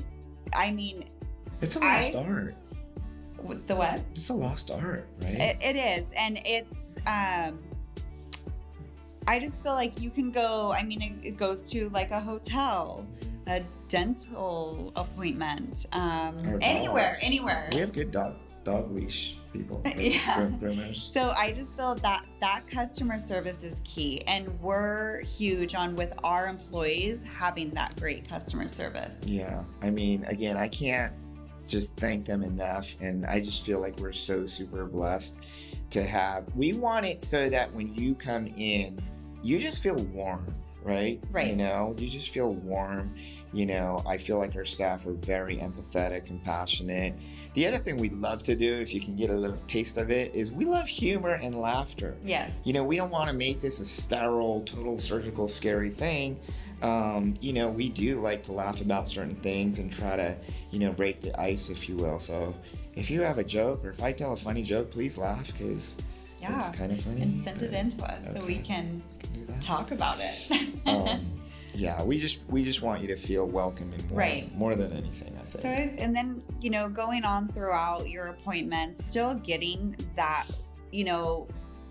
I 0.54 0.70
mean, 0.70 1.04
It's 1.60 1.76
a 1.76 1.80
lost 1.80 2.16
I- 2.16 2.24
art. 2.24 2.54
with 3.42 3.66
the 3.66 3.76
what? 3.76 4.00
It's 4.12 4.30
a 4.30 4.34
lost 4.34 4.70
art, 4.70 5.06
right? 5.22 5.34
It, 5.34 5.56
it 5.62 5.76
is, 5.76 6.10
and 6.12 6.40
it's. 6.44 6.98
um 7.06 7.60
I 9.26 9.38
just 9.38 9.62
feel 9.62 9.74
like 9.74 10.00
you 10.00 10.08
can 10.08 10.30
go. 10.30 10.72
I 10.72 10.82
mean, 10.82 11.02
it, 11.02 11.12
it 11.22 11.36
goes 11.36 11.68
to 11.72 11.90
like 11.90 12.10
a 12.12 12.18
hotel, 12.20 13.06
a 13.46 13.60
dental 13.88 14.90
appointment, 14.96 15.84
um, 15.92 16.34
anywhere, 16.62 17.14
anywhere. 17.22 17.68
we 17.74 17.78
have 17.80 17.92
good 17.92 18.10
dog 18.10 18.36
dog 18.70 18.90
leash 18.92 19.36
people. 19.52 19.82
Yeah. 19.96 20.48
groomers. 20.60 21.12
So 21.12 21.30
I 21.30 21.52
just 21.52 21.76
feel 21.76 21.94
that 21.96 22.26
that 22.40 22.66
customer 22.66 23.18
service 23.18 23.62
is 23.62 23.82
key, 23.84 24.22
and 24.26 24.48
we're 24.60 25.22
huge 25.22 25.74
on 25.74 25.94
with 25.94 26.12
our 26.22 26.46
employees 26.46 27.24
having 27.24 27.70
that 27.70 27.98
great 27.98 28.28
customer 28.28 28.68
service. 28.68 29.20
Yeah. 29.24 29.64
I 29.82 29.90
mean, 29.90 30.24
again, 30.24 30.56
I 30.56 30.68
can't 30.68 31.12
just 31.66 31.96
thank 31.96 32.24
them 32.24 32.42
enough. 32.42 32.96
And 33.00 33.26
I 33.26 33.40
just 33.40 33.64
feel 33.64 33.80
like 33.80 33.98
we're 34.00 34.12
so 34.12 34.46
super 34.46 34.86
blessed 34.86 35.36
to 35.90 36.02
have. 36.02 36.44
We 36.54 36.72
want 36.72 37.06
it 37.06 37.22
so 37.22 37.48
that 37.50 37.72
when 37.74 37.94
you 37.94 38.14
come 38.14 38.46
in, 38.56 38.98
you 39.42 39.58
just 39.58 39.82
feel 39.82 39.94
warm, 39.94 40.46
right? 40.82 41.22
Right. 41.30 41.48
You 41.48 41.56
know, 41.56 41.94
you 41.98 42.08
just 42.08 42.30
feel 42.30 42.54
warm. 42.54 43.14
You 43.52 43.64
know, 43.66 44.02
I 44.06 44.18
feel 44.18 44.38
like 44.38 44.54
our 44.56 44.64
staff 44.64 45.06
are 45.06 45.12
very 45.12 45.56
empathetic 45.56 46.28
and 46.28 46.42
passionate. 46.44 47.14
The 47.54 47.66
other 47.66 47.78
thing 47.78 47.96
we 47.96 48.10
love 48.10 48.42
to 48.44 48.54
do, 48.54 48.72
if 48.74 48.92
you 48.92 49.00
can 49.00 49.16
get 49.16 49.30
a 49.30 49.34
little 49.34 49.56
taste 49.66 49.96
of 49.96 50.10
it, 50.10 50.34
is 50.34 50.52
we 50.52 50.64
love 50.66 50.86
humor 50.86 51.32
and 51.34 51.54
laughter. 51.54 52.16
Yes. 52.22 52.60
You 52.64 52.74
know, 52.74 52.84
we 52.84 52.96
don't 52.96 53.10
want 53.10 53.28
to 53.28 53.32
make 53.34 53.60
this 53.60 53.80
a 53.80 53.84
sterile, 53.86 54.60
total 54.66 54.98
surgical, 54.98 55.48
scary 55.48 55.88
thing. 55.90 56.38
Um, 56.82 57.34
you 57.40 57.52
know, 57.54 57.70
we 57.70 57.88
do 57.88 58.20
like 58.20 58.42
to 58.44 58.52
laugh 58.52 58.80
about 58.82 59.08
certain 59.08 59.34
things 59.36 59.78
and 59.78 59.90
try 59.90 60.16
to, 60.16 60.36
you 60.70 60.78
know, 60.78 60.92
break 60.92 61.20
the 61.20 61.38
ice, 61.40 61.70
if 61.70 61.88
you 61.88 61.96
will. 61.96 62.18
So 62.18 62.54
if 62.94 63.10
you 63.10 63.22
have 63.22 63.38
a 63.38 63.44
joke 63.44 63.84
or 63.84 63.90
if 63.90 64.02
I 64.02 64.12
tell 64.12 64.34
a 64.34 64.36
funny 64.36 64.62
joke, 64.62 64.90
please 64.90 65.16
laugh 65.18 65.50
because 65.52 65.96
Yeah. 66.40 66.56
it's 66.58 66.68
kind 66.76 66.92
of 66.92 67.00
funny. 67.00 67.22
And 67.22 67.34
send 67.42 67.62
it 67.62 67.72
in 67.72 67.88
to 67.88 68.04
us 68.04 68.32
so 68.34 68.44
we 68.44 68.56
Okay. 68.56 68.62
can 68.62 69.02
talk 69.60 69.90
about 69.90 70.18
it. 70.20 70.52
Um, 70.86 71.20
yeah, 71.78 72.02
we 72.02 72.18
just 72.18 72.42
we 72.48 72.64
just 72.64 72.82
want 72.82 73.00
you 73.00 73.08
to 73.08 73.16
feel 73.16 73.46
welcome 73.46 73.92
and 73.92 74.02
warm, 74.10 74.18
Right. 74.18 74.54
more 74.56 74.74
than 74.74 74.92
anything. 74.92 75.36
I 75.40 75.44
think. 75.46 75.62
So, 75.62 76.02
and 76.02 76.14
then, 76.14 76.42
you 76.60 76.70
know, 76.70 76.88
going 76.88 77.24
on 77.24 77.46
throughout 77.48 78.08
your 78.10 78.24
appointments, 78.26 79.04
still 79.04 79.34
getting 79.34 79.94
that, 80.16 80.46
you 80.90 81.04
know, 81.04 81.46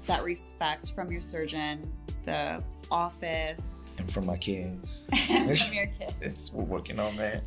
that 0.06 0.23
respect 0.23 0.91
from 0.91 1.10
your 1.10 1.21
surgeon, 1.21 1.82
the 2.23 2.62
office, 2.91 3.86
and 3.97 4.12
from 4.12 4.26
my 4.26 4.36
kids. 4.36 5.08
from 5.28 5.73
your 5.73 5.88
kids. 5.88 6.52
we're 6.54 6.63
working 6.65 7.00
on 7.00 7.15
that 7.15 7.43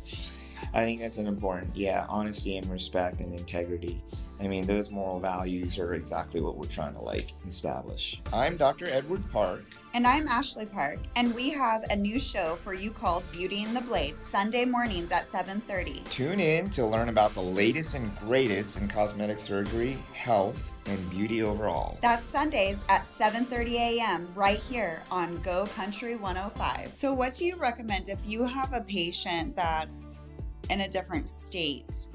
i 0.73 0.83
think 0.85 1.01
that's 1.01 1.17
an 1.17 1.25
important 1.27 1.75
yeah 1.75 2.05
honesty 2.07 2.57
and 2.57 2.69
respect 2.69 3.19
and 3.19 3.33
integrity 3.33 3.99
i 4.39 4.47
mean 4.47 4.65
those 4.67 4.91
moral 4.91 5.19
values 5.19 5.79
are 5.79 5.95
exactly 5.95 6.39
what 6.39 6.55
we're 6.55 6.67
trying 6.67 6.93
to 6.93 7.01
like 7.01 7.33
establish 7.47 8.21
i'm 8.31 8.55
dr 8.57 8.85
edward 8.85 9.23
park 9.31 9.63
And 9.93 10.07
I'm 10.07 10.25
Ashlee 10.29 10.71
Park, 10.71 10.99
and 11.17 11.35
we 11.35 11.49
have 11.49 11.83
a 11.89 11.95
new 11.97 12.17
show 12.17 12.57
for 12.63 12.73
you 12.73 12.91
called 12.91 13.29
Beauty 13.29 13.63
in 13.63 13.73
the 13.73 13.81
Blades, 13.81 14.25
Sunday 14.25 14.63
mornings 14.63 15.11
at 15.11 15.29
7:30. 15.29 16.09
tune 16.09 16.39
in 16.39 16.69
to 16.69 16.85
learn 16.85 17.09
about 17.09 17.33
the 17.33 17.41
latest 17.41 17.93
and 17.93 18.17
greatest 18.17 18.77
in 18.77 18.87
cosmetic 18.87 19.37
surgery 19.37 19.97
health 20.13 20.71
and 20.85 21.09
beauty 21.09 21.43
overall 21.43 21.97
That's 22.01 22.25
Sundays 22.25 22.77
at 22.87 23.05
7:30 23.19 23.73
a.m. 23.75 24.29
right 24.33 24.59
here 24.59 25.01
on 25.11 25.35
Go 25.41 25.65
Country 25.65 26.15
105. 26.15 26.93
So 26.93 27.13
what 27.13 27.35
do 27.35 27.45
you 27.45 27.57
recommend 27.57 28.07
if 28.07 28.25
you 28.25 28.45
have 28.45 28.71
a 28.71 28.81
patient 28.81 29.57
that's 29.57 30.37
in 30.69 30.81
a 30.81 30.89
different 30.89 31.27
state? 31.27 32.07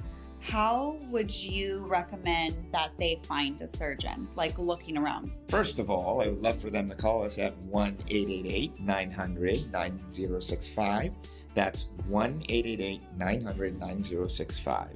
How 0.49 0.97
would 1.11 1.35
you 1.35 1.85
recommend 1.89 2.55
that 2.73 2.93
they 2.97 3.19
find 3.25 3.61
a 3.63 3.69
surgeon? 3.69 4.29
Like 4.37 4.57
looking 4.59 4.97
around. 4.97 5.33
First 5.49 5.81
of 5.81 5.91
all, 5.91 6.23
I 6.23 6.29
would 6.29 6.41
love 6.41 6.61
for 6.61 6.71
them 6.71 6.89
to 6.89 6.95
call 6.95 7.25
us 7.25 7.39
at 7.39 7.57
1 7.65 7.97
888 8.09 8.81
900 8.81 9.73
9065. 9.73 11.15
That's 11.55 11.89
1 12.07 12.45
888 12.49 13.03
900 13.17 13.81
9065. 13.81 14.91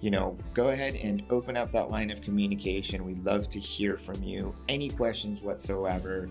You 0.00 0.10
know, 0.10 0.36
go 0.54 0.68
ahead 0.68 0.94
and 0.94 1.24
open 1.30 1.56
up 1.56 1.72
that 1.72 1.90
line 1.90 2.10
of 2.10 2.20
communication. 2.20 3.04
We'd 3.04 3.24
love 3.24 3.48
to 3.50 3.58
hear 3.58 3.96
from 3.96 4.22
you. 4.22 4.54
Any 4.68 4.90
questions 4.90 5.42
whatsoever. 5.42 6.28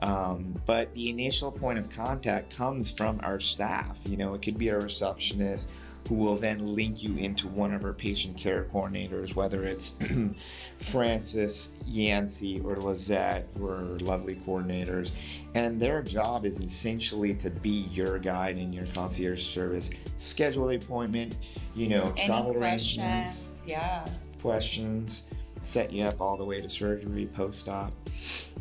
Um, 0.00 0.54
but 0.66 0.92
the 0.94 1.08
initial 1.08 1.52
point 1.52 1.78
of 1.78 1.88
contact 1.88 2.56
comes 2.56 2.90
from 2.90 3.20
our 3.22 3.38
staff. 3.38 4.00
You 4.06 4.16
know, 4.16 4.34
it 4.34 4.42
could 4.42 4.58
be 4.58 4.70
our 4.70 4.80
receptionist 4.80 5.68
who 6.08 6.14
will 6.16 6.36
then 6.36 6.74
link 6.74 7.02
you 7.02 7.16
into 7.16 7.48
one 7.48 7.72
of 7.72 7.84
our 7.84 7.92
patient 7.92 8.36
care 8.36 8.66
coordinators, 8.72 9.34
whether 9.36 9.64
it's 9.64 9.96
Francis, 10.78 11.70
Yancey, 11.86 12.60
or 12.60 12.76
Lizette, 12.76 13.46
who 13.56 13.68
are 13.68 13.98
lovely 14.00 14.36
coordinators. 14.36 15.12
And 15.54 15.80
their 15.80 16.02
job 16.02 16.44
is 16.44 16.60
essentially 16.60 17.34
to 17.34 17.50
be 17.50 17.86
your 17.92 18.18
guide 18.18 18.58
in 18.58 18.72
your 18.72 18.86
concierge 18.86 19.42
service. 19.44 19.90
Schedule 20.18 20.66
the 20.68 20.76
appointment, 20.76 21.36
you 21.74 21.88
know, 21.88 22.12
Any 22.16 22.26
travel 22.26 22.56
arrangements. 22.56 23.64
Yeah. 23.66 24.04
questions, 24.40 25.24
set 25.62 25.92
you 25.92 26.04
up 26.04 26.20
all 26.20 26.36
the 26.36 26.44
way 26.44 26.60
to 26.60 26.68
surgery, 26.68 27.26
post 27.26 27.68
op. 27.68 27.92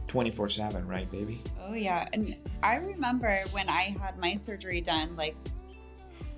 24 0.08 0.49
7, 0.49 0.88
right, 0.88 1.10
baby? 1.10 1.41
Oh 1.67 1.73
yeah, 1.73 2.06
and 2.12 2.36
I 2.62 2.75
remember 2.75 3.43
when 3.51 3.69
I 3.69 3.95
had 4.01 4.19
my 4.19 4.36
surgery 4.36 4.82
done, 4.82 5.15
like 5.15 5.36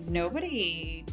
nobody 0.07 1.05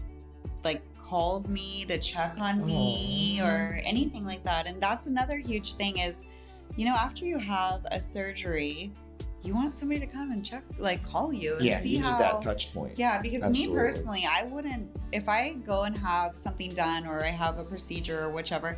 like 0.65 0.83
called 1.03 1.49
me 1.49 1.85
to 1.87 1.99
check 1.99 2.35
on 2.39 2.65
me 2.67 3.41
or 3.43 3.81
anything 3.85 4.25
like 4.25 4.43
that. 4.45 4.67
And 4.67 4.81
that's 4.81 5.07
another 5.07 5.37
huge 5.37 5.75
thing 5.75 5.99
is, 5.99 6.25
you 6.77 6.85
know, 6.85 6.95
after 6.95 7.25
you 7.25 7.39
have 7.39 7.85
a 7.91 8.01
surgery, 8.01 8.93
you 9.43 9.55
want 9.55 9.77
somebody 9.77 9.99
to 10.01 10.07
come 10.07 10.33
and 10.33 10.45
check, 10.45 10.63
like 10.79 11.03
call 11.03 11.33
you 11.33 11.57
and 11.57 11.65
Yeah, 11.65 11.81
see 11.81 11.91
you 11.91 11.99
need 11.99 12.05
how. 12.05 12.19
that 12.19 12.43
touch 12.43 12.73
point. 12.75 12.99
Yeah, 12.99 13.19
because 13.21 13.43
Absolutely. 13.43 13.75
me 13.75 13.81
personally, 13.81 14.29
I 14.31 14.43
wouldn't 14.45 14.89
if 15.13 15.29
I 15.29 15.55
go 15.55 15.83
and 15.83 15.97
have 15.99 16.37
something 16.37 16.71
done 16.75 17.07
or 17.07 17.25
I 17.25 17.31
have 17.31 17.59
a 17.59 17.65
procedure 17.65 18.27
or 18.27 18.31
whichever. 18.31 18.77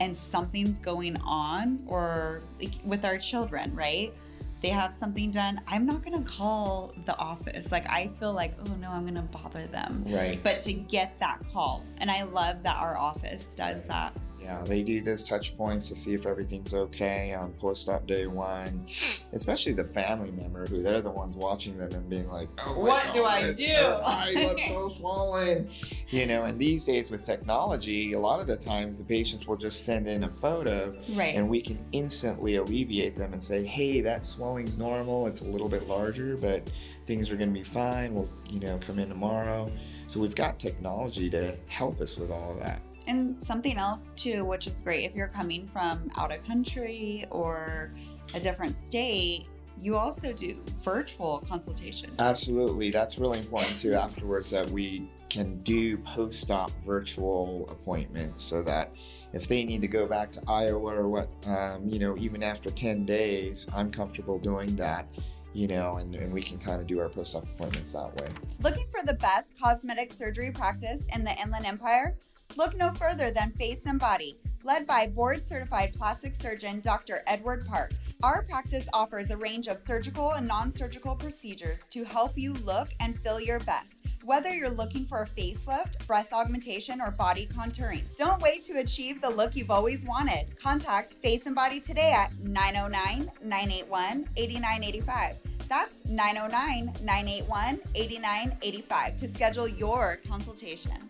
and 0.00 0.16
something's 0.16 0.78
going 0.78 1.14
on 1.20 1.78
or 1.86 2.40
like, 2.58 2.72
with 2.84 3.04
our 3.04 3.18
children, 3.18 3.74
right? 3.76 4.14
They 4.60 4.68
have 4.68 4.92
something 4.92 5.30
done. 5.30 5.60
I'm 5.66 5.86
not 5.86 6.04
going 6.04 6.22
to 6.22 6.28
call 6.28 6.92
the 7.06 7.16
office. 7.16 7.72
Like, 7.72 7.88
I 7.88 8.08
feel 8.18 8.32
like, 8.32 8.52
oh 8.66 8.74
no, 8.76 8.88
I'm 8.88 9.02
going 9.02 9.14
to 9.14 9.22
bother 9.22 9.66
them. 9.66 10.04
Right. 10.06 10.42
But 10.42 10.60
to 10.62 10.72
get 10.72 11.18
that 11.18 11.42
call, 11.52 11.84
and 11.98 12.10
I 12.10 12.24
love 12.24 12.62
that 12.64 12.76
our 12.76 12.96
office 12.96 13.46
does 13.54 13.82
that. 13.84 14.14
Yeah, 14.42 14.62
they 14.64 14.82
do 14.82 15.00
those 15.02 15.22
touch 15.24 15.56
points 15.56 15.86
to 15.90 15.96
see 15.96 16.14
if 16.14 16.24
everything's 16.26 16.72
okay 16.74 17.34
on 17.34 17.52
post-op 17.52 18.06
day 18.06 18.26
one. 18.26 18.86
Especially 19.32 19.72
the 19.72 19.84
family 19.84 20.30
member 20.32 20.66
who 20.66 20.82
they're 20.82 21.00
the 21.02 21.10
ones 21.10 21.36
watching 21.36 21.76
them 21.78 21.92
and 21.92 22.08
being 22.08 22.28
like, 22.28 22.48
"Oh, 22.66 22.78
What 22.80 23.12
do 23.12 23.24
I 23.24 23.52
do?" 23.52 23.66
I 23.72 24.32
look 24.36 24.58
so 24.60 24.88
swollen." 24.88 25.68
You 26.08 26.26
know, 26.26 26.44
and 26.44 26.58
these 26.58 26.84
days 26.84 27.10
with 27.10 27.24
technology, 27.24 28.12
a 28.12 28.18
lot 28.18 28.40
of 28.40 28.46
the 28.46 28.56
times 28.56 28.98
the 28.98 29.04
patients 29.04 29.46
will 29.46 29.56
just 29.56 29.84
send 29.84 30.08
in 30.08 30.24
a 30.24 30.30
photo, 30.30 30.92
Right. 31.10 31.34
and 31.36 31.48
we 31.48 31.60
can 31.60 31.78
instantly 31.92 32.56
alleviate 32.56 33.14
them 33.16 33.32
and 33.32 33.42
say, 33.44 33.64
"Hey, 33.64 34.00
that 34.00 34.24
swelling's 34.26 34.76
normal. 34.78 35.26
It's 35.26 35.42
a 35.42 35.48
little 35.48 35.68
bit 35.68 35.86
larger, 35.86 36.36
but 36.36 36.68
things 37.06 37.30
are 37.30 37.36
going 37.36 37.50
to 37.50 37.54
be 37.54 37.62
fine. 37.64 38.14
We'll, 38.14 38.28
you 38.48 38.58
know, 38.60 38.78
come 38.78 38.98
in 38.98 39.08
tomorrow." 39.08 39.70
So 40.08 40.18
we've 40.18 40.34
got 40.34 40.58
technology 40.58 41.30
to 41.30 41.56
help 41.68 42.00
us 42.00 42.16
with 42.16 42.32
all 42.32 42.50
of 42.52 42.58
that. 42.60 42.80
And 43.10 43.42
something 43.42 43.76
else 43.76 44.12
too, 44.12 44.44
which 44.44 44.68
is 44.68 44.80
great 44.80 45.04
if 45.04 45.16
you're 45.16 45.26
coming 45.26 45.66
from 45.66 46.08
out 46.16 46.30
of 46.32 46.46
country 46.46 47.26
or 47.30 47.90
a 48.34 48.38
different 48.38 48.72
state, 48.72 49.48
you 49.82 49.96
also 49.96 50.32
do 50.32 50.56
virtual 50.84 51.40
consultations. 51.40 52.20
Absolutely. 52.20 52.92
That's 52.92 53.18
really 53.18 53.40
important 53.40 53.76
too 53.78 53.94
afterwards 53.94 54.48
that 54.50 54.70
we 54.70 55.10
can 55.28 55.60
do 55.62 55.98
post 55.98 56.52
op 56.52 56.70
virtual 56.84 57.68
appointments 57.68 58.42
so 58.42 58.62
that 58.62 58.94
if 59.32 59.48
they 59.48 59.64
need 59.64 59.80
to 59.80 59.88
go 59.88 60.06
back 60.06 60.30
to 60.30 60.42
Iowa 60.46 60.94
or 60.94 61.08
what, 61.08 61.32
um, 61.48 61.88
you 61.88 61.98
know, 61.98 62.16
even 62.16 62.44
after 62.44 62.70
10 62.70 63.06
days, 63.06 63.68
I'm 63.74 63.90
comfortable 63.90 64.38
doing 64.38 64.76
that, 64.76 65.08
you 65.52 65.66
know, 65.66 65.94
and, 65.94 66.14
and 66.14 66.32
we 66.32 66.42
can 66.42 66.58
kind 66.58 66.80
of 66.80 66.86
do 66.86 67.00
our 67.00 67.08
post 67.08 67.34
op 67.34 67.42
appointments 67.42 67.92
that 67.94 68.14
way. 68.20 68.28
Looking 68.62 68.86
for 68.88 69.04
the 69.04 69.14
best 69.14 69.58
cosmetic 69.60 70.12
surgery 70.12 70.52
practice 70.52 71.02
in 71.12 71.24
the 71.24 71.36
Inland 71.42 71.66
Empire? 71.66 72.16
Look 72.56 72.76
no 72.76 72.92
further 72.92 73.30
than 73.30 73.52
Face 73.52 73.86
and 73.86 73.98
Body, 73.98 74.36
led 74.64 74.86
by 74.86 75.06
board 75.06 75.42
certified 75.42 75.94
plastic 75.94 76.34
surgeon 76.34 76.80
Dr. 76.80 77.22
Edward 77.26 77.66
Park. 77.66 77.92
Our 78.22 78.42
practice 78.42 78.88
offers 78.92 79.30
a 79.30 79.36
range 79.36 79.66
of 79.66 79.78
surgical 79.78 80.32
and 80.32 80.46
non 80.46 80.70
surgical 80.70 81.14
procedures 81.14 81.84
to 81.90 82.04
help 82.04 82.36
you 82.36 82.52
look 82.54 82.88
and 83.00 83.18
feel 83.20 83.40
your 83.40 83.60
best. 83.60 84.04
Whether 84.24 84.54
you're 84.54 84.68
looking 84.68 85.06
for 85.06 85.22
a 85.22 85.26
facelift, 85.26 86.06
breast 86.06 86.32
augmentation, 86.32 87.00
or 87.00 87.10
body 87.10 87.48
contouring, 87.54 88.02
don't 88.18 88.42
wait 88.42 88.62
to 88.64 88.78
achieve 88.78 89.20
the 89.20 89.30
look 89.30 89.56
you've 89.56 89.70
always 89.70 90.04
wanted. 90.04 90.46
Contact 90.60 91.14
Face 91.14 91.46
and 91.46 91.54
Body 91.54 91.80
today 91.80 92.12
at 92.12 92.30
909 92.40 93.30
981 93.42 94.28
8985. 94.36 95.36
That's 95.68 96.04
909 96.04 96.92
981 97.02 97.80
8985 97.94 99.16
to 99.16 99.28
schedule 99.28 99.68
your 99.68 100.18
consultation. 100.28 101.09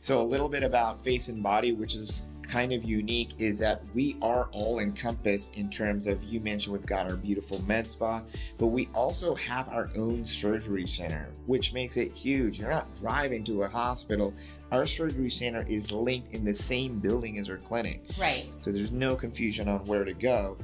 So, 0.00 0.22
a 0.22 0.24
little 0.24 0.48
bit 0.48 0.62
about 0.62 1.02
face 1.02 1.28
and 1.28 1.42
body, 1.42 1.72
which 1.72 1.94
is 1.94 2.22
kind 2.48 2.72
of 2.72 2.84
unique, 2.84 3.32
is 3.38 3.58
that 3.60 3.84
we 3.94 4.16
are 4.22 4.48
all 4.52 4.80
encompassed 4.80 5.54
in 5.56 5.70
terms 5.70 6.06
of 6.06 6.22
you 6.24 6.40
mentioned 6.40 6.76
we've 6.76 6.86
got 6.86 7.08
our 7.08 7.16
beautiful 7.16 7.62
med 7.62 7.86
spa, 7.86 8.22
but 8.58 8.68
we 8.68 8.88
also 8.94 9.34
have 9.34 9.68
our 9.68 9.90
own 9.96 10.24
surgery 10.24 10.86
center, 10.86 11.28
which 11.46 11.72
makes 11.72 11.96
it 11.96 12.12
huge. 12.12 12.58
You're 12.58 12.70
not 12.70 12.92
driving 12.94 13.44
to 13.44 13.62
a 13.62 13.68
hospital. 13.68 14.32
Our 14.72 14.86
surgery 14.86 15.30
center 15.30 15.64
is 15.68 15.92
linked 15.92 16.32
in 16.32 16.44
the 16.44 16.54
same 16.54 16.98
building 16.98 17.38
as 17.38 17.50
our 17.50 17.56
clinic. 17.58 18.02
Right. 18.18 18.50
So 18.58 18.70
there's 18.70 18.92
no 18.92 19.16
confusion 19.16 19.68
on 19.68 19.80
where 19.80 20.04
to 20.04 20.14
go. 20.14 20.56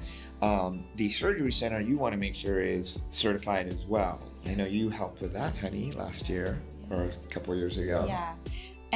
Um, 0.42 0.84
the 0.94 1.08
surgery 1.08 1.52
center 1.52 1.80
you 1.80 1.96
want 1.96 2.12
to 2.12 2.18
make 2.18 2.34
sure 2.34 2.60
is 2.60 3.02
certified 3.10 3.66
as 3.68 3.86
well. 3.86 4.20
I 4.46 4.54
know 4.54 4.66
you 4.66 4.88
helped 4.88 5.20
with 5.20 5.32
that, 5.32 5.56
honey, 5.56 5.92
last 5.92 6.28
year 6.28 6.60
or 6.90 7.04
a 7.04 7.28
couple 7.30 7.56
years 7.56 7.78
ago. 7.78 8.04
Yeah. 8.06 8.34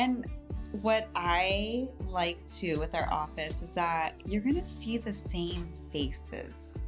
And 0.00 0.24
what 0.80 1.08
I 1.14 1.88
like 2.08 2.44
too 2.46 2.78
with 2.80 2.94
our 2.94 3.12
office 3.12 3.60
is 3.60 3.72
that 3.72 4.14
you're 4.24 4.40
going 4.40 4.54
to 4.54 4.64
see 4.64 4.96
the 4.96 5.12
same 5.12 5.68
faces, 5.92 6.78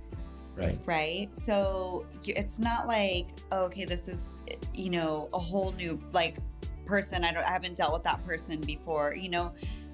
Right. 0.57 0.79
right? 0.87 1.29
So 1.37 2.07
it's 2.25 2.59
not 2.59 2.87
like, 2.87 3.27
oh, 3.51 3.65
okay, 3.65 3.85
this 3.85 4.09
is, 4.09 4.29
you 4.75 4.89
know, 4.89 5.29
a 5.35 5.39
whole 5.39 5.73
new 5.73 6.01
like 6.13 6.39
person. 6.87 7.23
I 7.23 7.33
don't, 7.35 7.45
I 7.45 7.51
haven't 7.51 7.77
dealt 7.77 7.93
with 7.93 8.03
that 8.05 8.25
person 8.25 8.61
before. 8.63 9.15
You 9.15 9.29
know, 9.29 9.53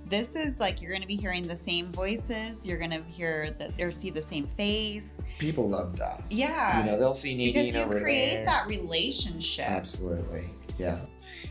this 0.09 0.37
is 0.37 0.61
like 0.61 0.81
you're 0.81 0.91
going 0.93 1.03
to 1.03 1.09
be 1.09 1.17
hearing 1.17 1.43
the 1.43 1.57
same 1.57 1.91
voices. 1.91 2.65
You're 2.65 2.79
going 2.79 2.91
to 2.93 3.03
hear 3.03 3.51
that 3.59 3.81
or 3.81 3.91
see 3.91 4.11
the 4.11 4.23
same 4.23 4.45
face. 4.45 5.15
People 5.39 5.69
love 5.69 5.97
that. 5.99 6.23
Yeah. 6.31 6.85
You 6.85 6.91
know, 6.93 6.99
they'll 6.99 7.15
see 7.15 7.35
Nadine 7.35 7.73
because 7.73 7.75
you 7.75 8.01
create 8.01 8.35
there. 8.37 8.45
that 8.45 8.69
relationship. 8.69 9.69
Absolutely. 9.69 10.51
Yeah. 10.79 11.01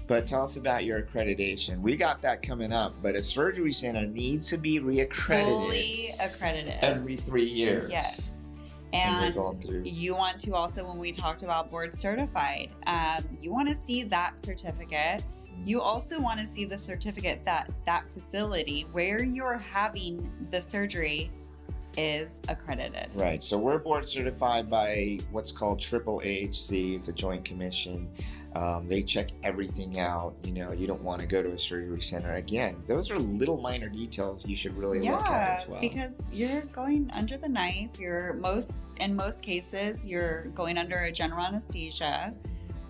But 0.08 0.26
tell 0.26 0.44
us 0.44 0.58
about 0.58 0.86
your 0.86 1.02
accreditation. 1.02 1.82
We 1.82 1.96
got 1.96 2.22
that 2.22 2.42
coming 2.42 2.72
up, 2.74 2.96
but 3.02 3.16
a 3.16 3.22
surgery 3.22 3.74
center 3.74 4.06
needs 4.06 4.46
to 4.48 4.58
be 4.58 4.80
reaccredited 4.80 5.46
Fully 5.46 6.16
accredited. 6.20 6.76
every 6.82 7.16
three 7.16 7.46
years. 7.46 7.92
Yes. 7.92 8.34
And 8.94 9.36
And 9.36 9.86
you 9.86 10.16
want 10.16 10.40
to 10.40 10.56
also, 10.56 10.88
when 10.88 10.98
we 10.98 11.12
talked 11.12 11.44
about 11.44 11.70
board 11.70 11.94
certified, 11.94 12.72
um, 12.88 13.18
you 13.42 13.52
want 13.52 13.68
to 13.68 13.76
see 13.76 14.04
that 14.04 14.44
certificate. 14.44 15.24
You 15.66 15.82
also 15.82 16.22
want 16.22 16.40
to 16.40 16.46
see 16.46 16.64
the 16.66 16.78
certificate 16.78 17.44
that 17.44 17.72
that 17.86 18.10
facility 18.12 18.88
where 18.94 19.24
you're 19.24 19.58
having 19.58 20.32
the 20.52 20.62
surgery 20.62 21.32
is 21.98 22.40
accredited. 22.48 23.10
Right. 23.16 23.44
So 23.44 23.58
we're 23.58 23.80
board 23.80 24.08
certified 24.08 24.70
by 24.70 25.20
what's 25.32 25.52
called 25.52 25.80
Triple 25.80 26.22
AHC. 26.24 26.96
It's 26.96 27.10
a 27.10 27.14
joint 27.14 27.44
commission. 27.44 28.08
Um, 28.58 28.88
they 28.88 29.04
check 29.04 29.30
everything 29.44 30.00
out. 30.00 30.34
You 30.44 30.52
know, 30.52 30.72
you 30.72 30.88
don't 30.88 31.04
want 31.04 31.22
to 31.22 31.28
go 31.28 31.44
to 31.44 31.52
a 31.52 31.58
surgery 31.58 32.02
center 32.02 32.34
again. 32.36 32.82
Those 32.88 33.12
are 33.12 33.20
little 33.20 33.62
minor 33.62 33.88
details 33.88 34.48
you 34.48 34.56
should 34.56 34.76
really 34.76 35.00
look 35.00 35.22
at 35.22 35.60
as 35.60 35.68
well. 35.68 35.80
because 35.80 36.32
you're 36.34 36.62
going 36.74 37.12
under 37.14 37.38
the 37.38 37.48
knife. 37.48 38.00
You're 38.00 38.34
most, 38.34 38.82
in 39.00 39.16
most 39.16 39.44
cases, 39.44 40.08
you're 40.08 40.46
going 40.56 40.80
under 40.80 40.96
a 40.98 41.12
general 41.12 41.46
anesthesia. 41.46 42.34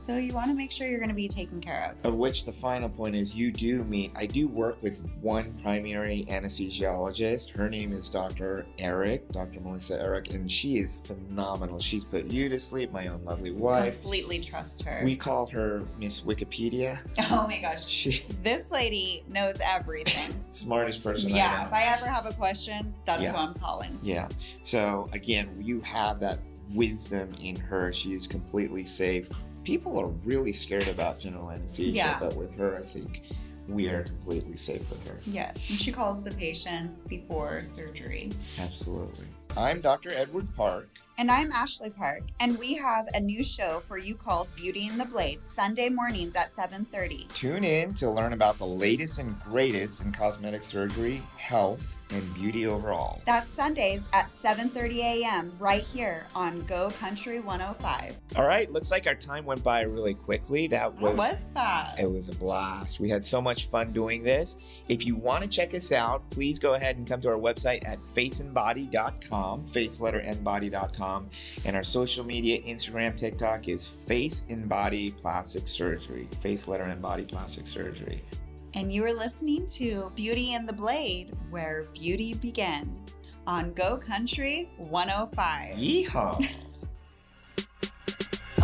So 0.07 0.15
you 0.15 0.31
want 0.31 0.47
to 0.47 0.53
make 0.55 0.71
sure 0.71 0.87
you're 0.87 0.99
going 0.99 1.09
to 1.09 1.13
be 1.15 1.27
taken 1.27 1.59
care 1.59 1.93
of. 2.01 2.09
of 2.09 2.15
which 2.17 2.45
the 2.45 2.53
final 2.53 2.87
point 2.87 3.13
is 3.13 3.35
you 3.35 3.51
do 3.51 3.83
meet 3.83 4.09
i 4.15 4.25
do 4.25 4.47
work 4.47 4.81
with 4.81 5.05
one 5.21 5.51
primary 5.61 6.23
anesthesiologist 6.29 7.49
her 7.49 7.69
name 7.69 7.91
is 7.91 8.07
dr 8.07 8.65
eric 8.79 9.27
dr 9.33 9.59
melissa 9.59 10.01
eric 10.01 10.33
and 10.33 10.49
she 10.49 10.77
is 10.77 11.01
phenomenal 11.01 11.77
she's 11.77 12.05
put 12.05 12.25
you 12.31 12.47
to 12.47 12.57
sleep 12.57 12.89
my 12.93 13.07
own 13.07 13.21
lovely 13.25 13.51
wife 13.51 13.99
Completely 14.01 14.39
trust 14.39 14.85
her. 14.85 15.03
we 15.03 15.17
call 15.17 15.45
her 15.47 15.81
miss 15.99 16.21
wikipedia 16.21 16.99
oh 17.31 17.45
my 17.45 17.59
gosh. 17.59 17.85
she 17.85 18.23
This 18.43 18.71
lady 18.71 19.25
knows 19.29 19.57
everything. 19.61 20.33
smartest 20.47 21.03
person 21.03 21.29
yeah, 21.31 21.63
i 21.63 21.65
if 21.67 21.73
I 21.73 21.83
ever 21.93 22.05
have 22.07 22.25
a 22.25 22.33
question, 22.33 22.93
that's 23.05 23.23
Yeah. 23.23 23.31
who 23.33 23.37
I'm 23.39 23.53
calling. 23.55 23.99
yeah 24.01 24.29
so 24.63 25.09
again 25.11 25.49
you 25.59 25.81
have 25.81 26.21
that 26.21 26.39
wisdom 26.73 27.29
in 27.41 27.55
her 27.57 27.91
she 27.91 28.13
is 28.13 28.25
completely 28.25 28.85
safe 28.85 29.29
people 29.67 29.99
are 29.99 30.07
really 30.23 30.53
scared 30.53 30.87
about 30.87 31.19
general 31.19 31.51
anesthesia 31.51 31.91
Yeah. 31.91 32.19
but 32.19 32.33
with 32.37 32.57
her 32.57 32.77
i 32.77 32.81
think 32.81 33.23
we 33.67 33.89
are 33.89 34.01
completely 34.03 34.55
safe 34.55 34.89
with 34.89 35.05
her 35.09 35.17
Yes, 35.25 35.57
and 35.69 35.77
she 35.77 35.91
calls 35.91 36.23
the 36.23 36.31
patients 36.31 37.03
before 37.03 37.65
surgery. 37.65 38.31
Absolutely. 38.61 39.25
I'm 39.57 39.81
Dr. 39.81 40.11
Edward 40.13 40.47
Park. 40.55 40.87
And 41.17 41.29
I'm 41.29 41.51
Ashlee 41.51 41.93
Park, 41.93 42.21
and 42.39 42.57
we 42.57 42.75
have 42.75 43.09
a 43.13 43.19
new 43.19 43.43
show 43.43 43.81
for 43.85 43.97
you 43.97 44.15
called 44.15 44.47
Beauty 44.55 44.87
in 44.87 44.97
the 44.97 45.03
Blades, 45.03 45.49
Sunday 45.49 45.89
mornings 45.89 46.33
at 46.37 46.55
7:30. 46.55 47.27
Tune 47.33 47.65
in 47.65 47.93
to 47.95 48.09
learn 48.09 48.31
about 48.31 48.57
the 48.57 48.65
latest 48.67 49.19
and 49.19 49.37
greatest 49.41 49.99
in 50.01 50.13
cosmetic 50.13 50.63
surgery, 50.63 51.21
health, 51.35 51.97
and 52.11 52.33
beauty 52.33 52.67
overall. 52.67 53.21
That's 53.25 53.49
Sundays 53.49 54.01
at 54.13 54.29
7:30 54.29 54.97
a.m. 54.99 55.51
right 55.59 55.83
here 55.83 56.25
on 56.33 56.61
Go 56.61 56.89
Country 56.91 57.39
105. 57.39 58.15
All 58.35 58.45
right, 58.45 58.71
looks 58.71 58.91
like 58.91 59.07
our 59.07 59.15
time 59.15 59.45
went 59.45 59.63
by 59.63 59.81
really 59.81 60.13
quickly. 60.13 60.67
That 60.67 60.93
was, 60.95 61.15
That 61.17 61.29
was 61.39 61.49
fast. 61.53 61.99
it 61.99 62.09
was 62.09 62.29
a 62.29 62.35
blast. 62.35 62.99
We 62.99 63.09
had 63.09 63.23
so 63.23 63.41
much 63.41 63.65
fun 63.67 63.91
doing 63.91 64.23
this. 64.23 64.57
If 64.87 65.05
you 65.05 65.15
want 65.15 65.43
to 65.43 65.49
check 65.49 65.73
us 65.73 65.91
out, 65.91 66.27
please 66.29 66.59
go 66.59 66.75
ahead 66.75 66.97
and 66.97 67.05
come 67.07 67.19
to 67.21 67.29
our 67.29 67.35
website 67.37 67.87
at 67.87 68.01
faceandbody.com, 68.03 69.65
face 69.65 69.99
letter 69.99 70.19
and 70.19 70.43
body.com, 70.43 71.29
and 71.65 71.75
our 71.75 71.83
social 71.83 72.25
media, 72.25 72.61
Instagram, 72.61 73.15
TikTok 73.17 73.67
is 73.67 73.85
face 73.87 74.45
and 74.49 74.67
body 74.69 75.11
plastic 75.11 75.67
surgery. 75.67 76.27
Face 76.41 76.67
letter 76.67 76.83
and 76.83 77.01
body 77.01 77.23
plastic 77.25 77.67
surgery. 77.67 78.23
And 78.73 78.91
you 78.93 79.03
are 79.05 79.13
listening 79.13 79.65
to 79.67 80.11
Beauty 80.15 80.53
in 80.53 80.65
the 80.65 80.73
Blade, 80.73 81.35
where 81.49 81.83
beauty 81.93 82.33
begins 82.33 83.21
on 83.45 83.73
Go 83.73 83.97
Country 83.97 84.69
105. 84.77 85.77
Yeehaw! 85.77 86.47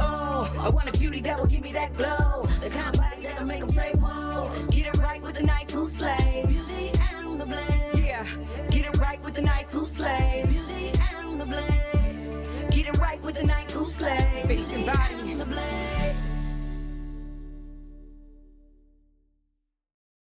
Oh, 0.06 0.52
I 0.60 0.70
want 0.70 0.90
a 0.90 1.00
beauty 1.00 1.22
that 1.22 1.40
will 1.40 1.46
give 1.46 1.62
me 1.62 1.72
that 1.72 1.94
glow. 1.94 2.42
The 2.62 2.70
kind 2.70 2.94
of 2.94 3.00
body 3.00 3.24
that'll 3.24 3.48
make 3.48 3.62
them 3.62 3.70
say, 3.70 3.92
whoa. 3.96 4.52
Get 4.70 4.88
it 4.88 4.98
right 4.98 5.22
with 5.22 5.36
the 5.36 5.44
knife 5.44 5.70
who 5.70 5.86
slays. 5.86 6.68
Beauty 6.68 6.92
and 7.00 7.40
the 7.40 7.46
blade. 7.46 8.04
Yeah, 8.04 8.26
get 8.70 8.86
it 8.86 8.94
with 9.24 9.36
the 9.36 9.42
knife 9.42 9.72
who 9.72 9.86
slays. 9.86 10.46
Music 10.46 11.00
and 11.00 11.40
the 11.40 11.46
blade. 11.46 12.72
Get 12.72 12.88
it 12.88 12.98
right 12.98 13.22
with 13.22 13.36
the 13.36 13.44
knife 13.44 13.72
who 13.72 13.86
slays. 13.86 14.46
Face 14.46 14.74
and 14.74 14.86
body. 14.86 15.34
The 15.34 15.46
blade. 15.46 16.03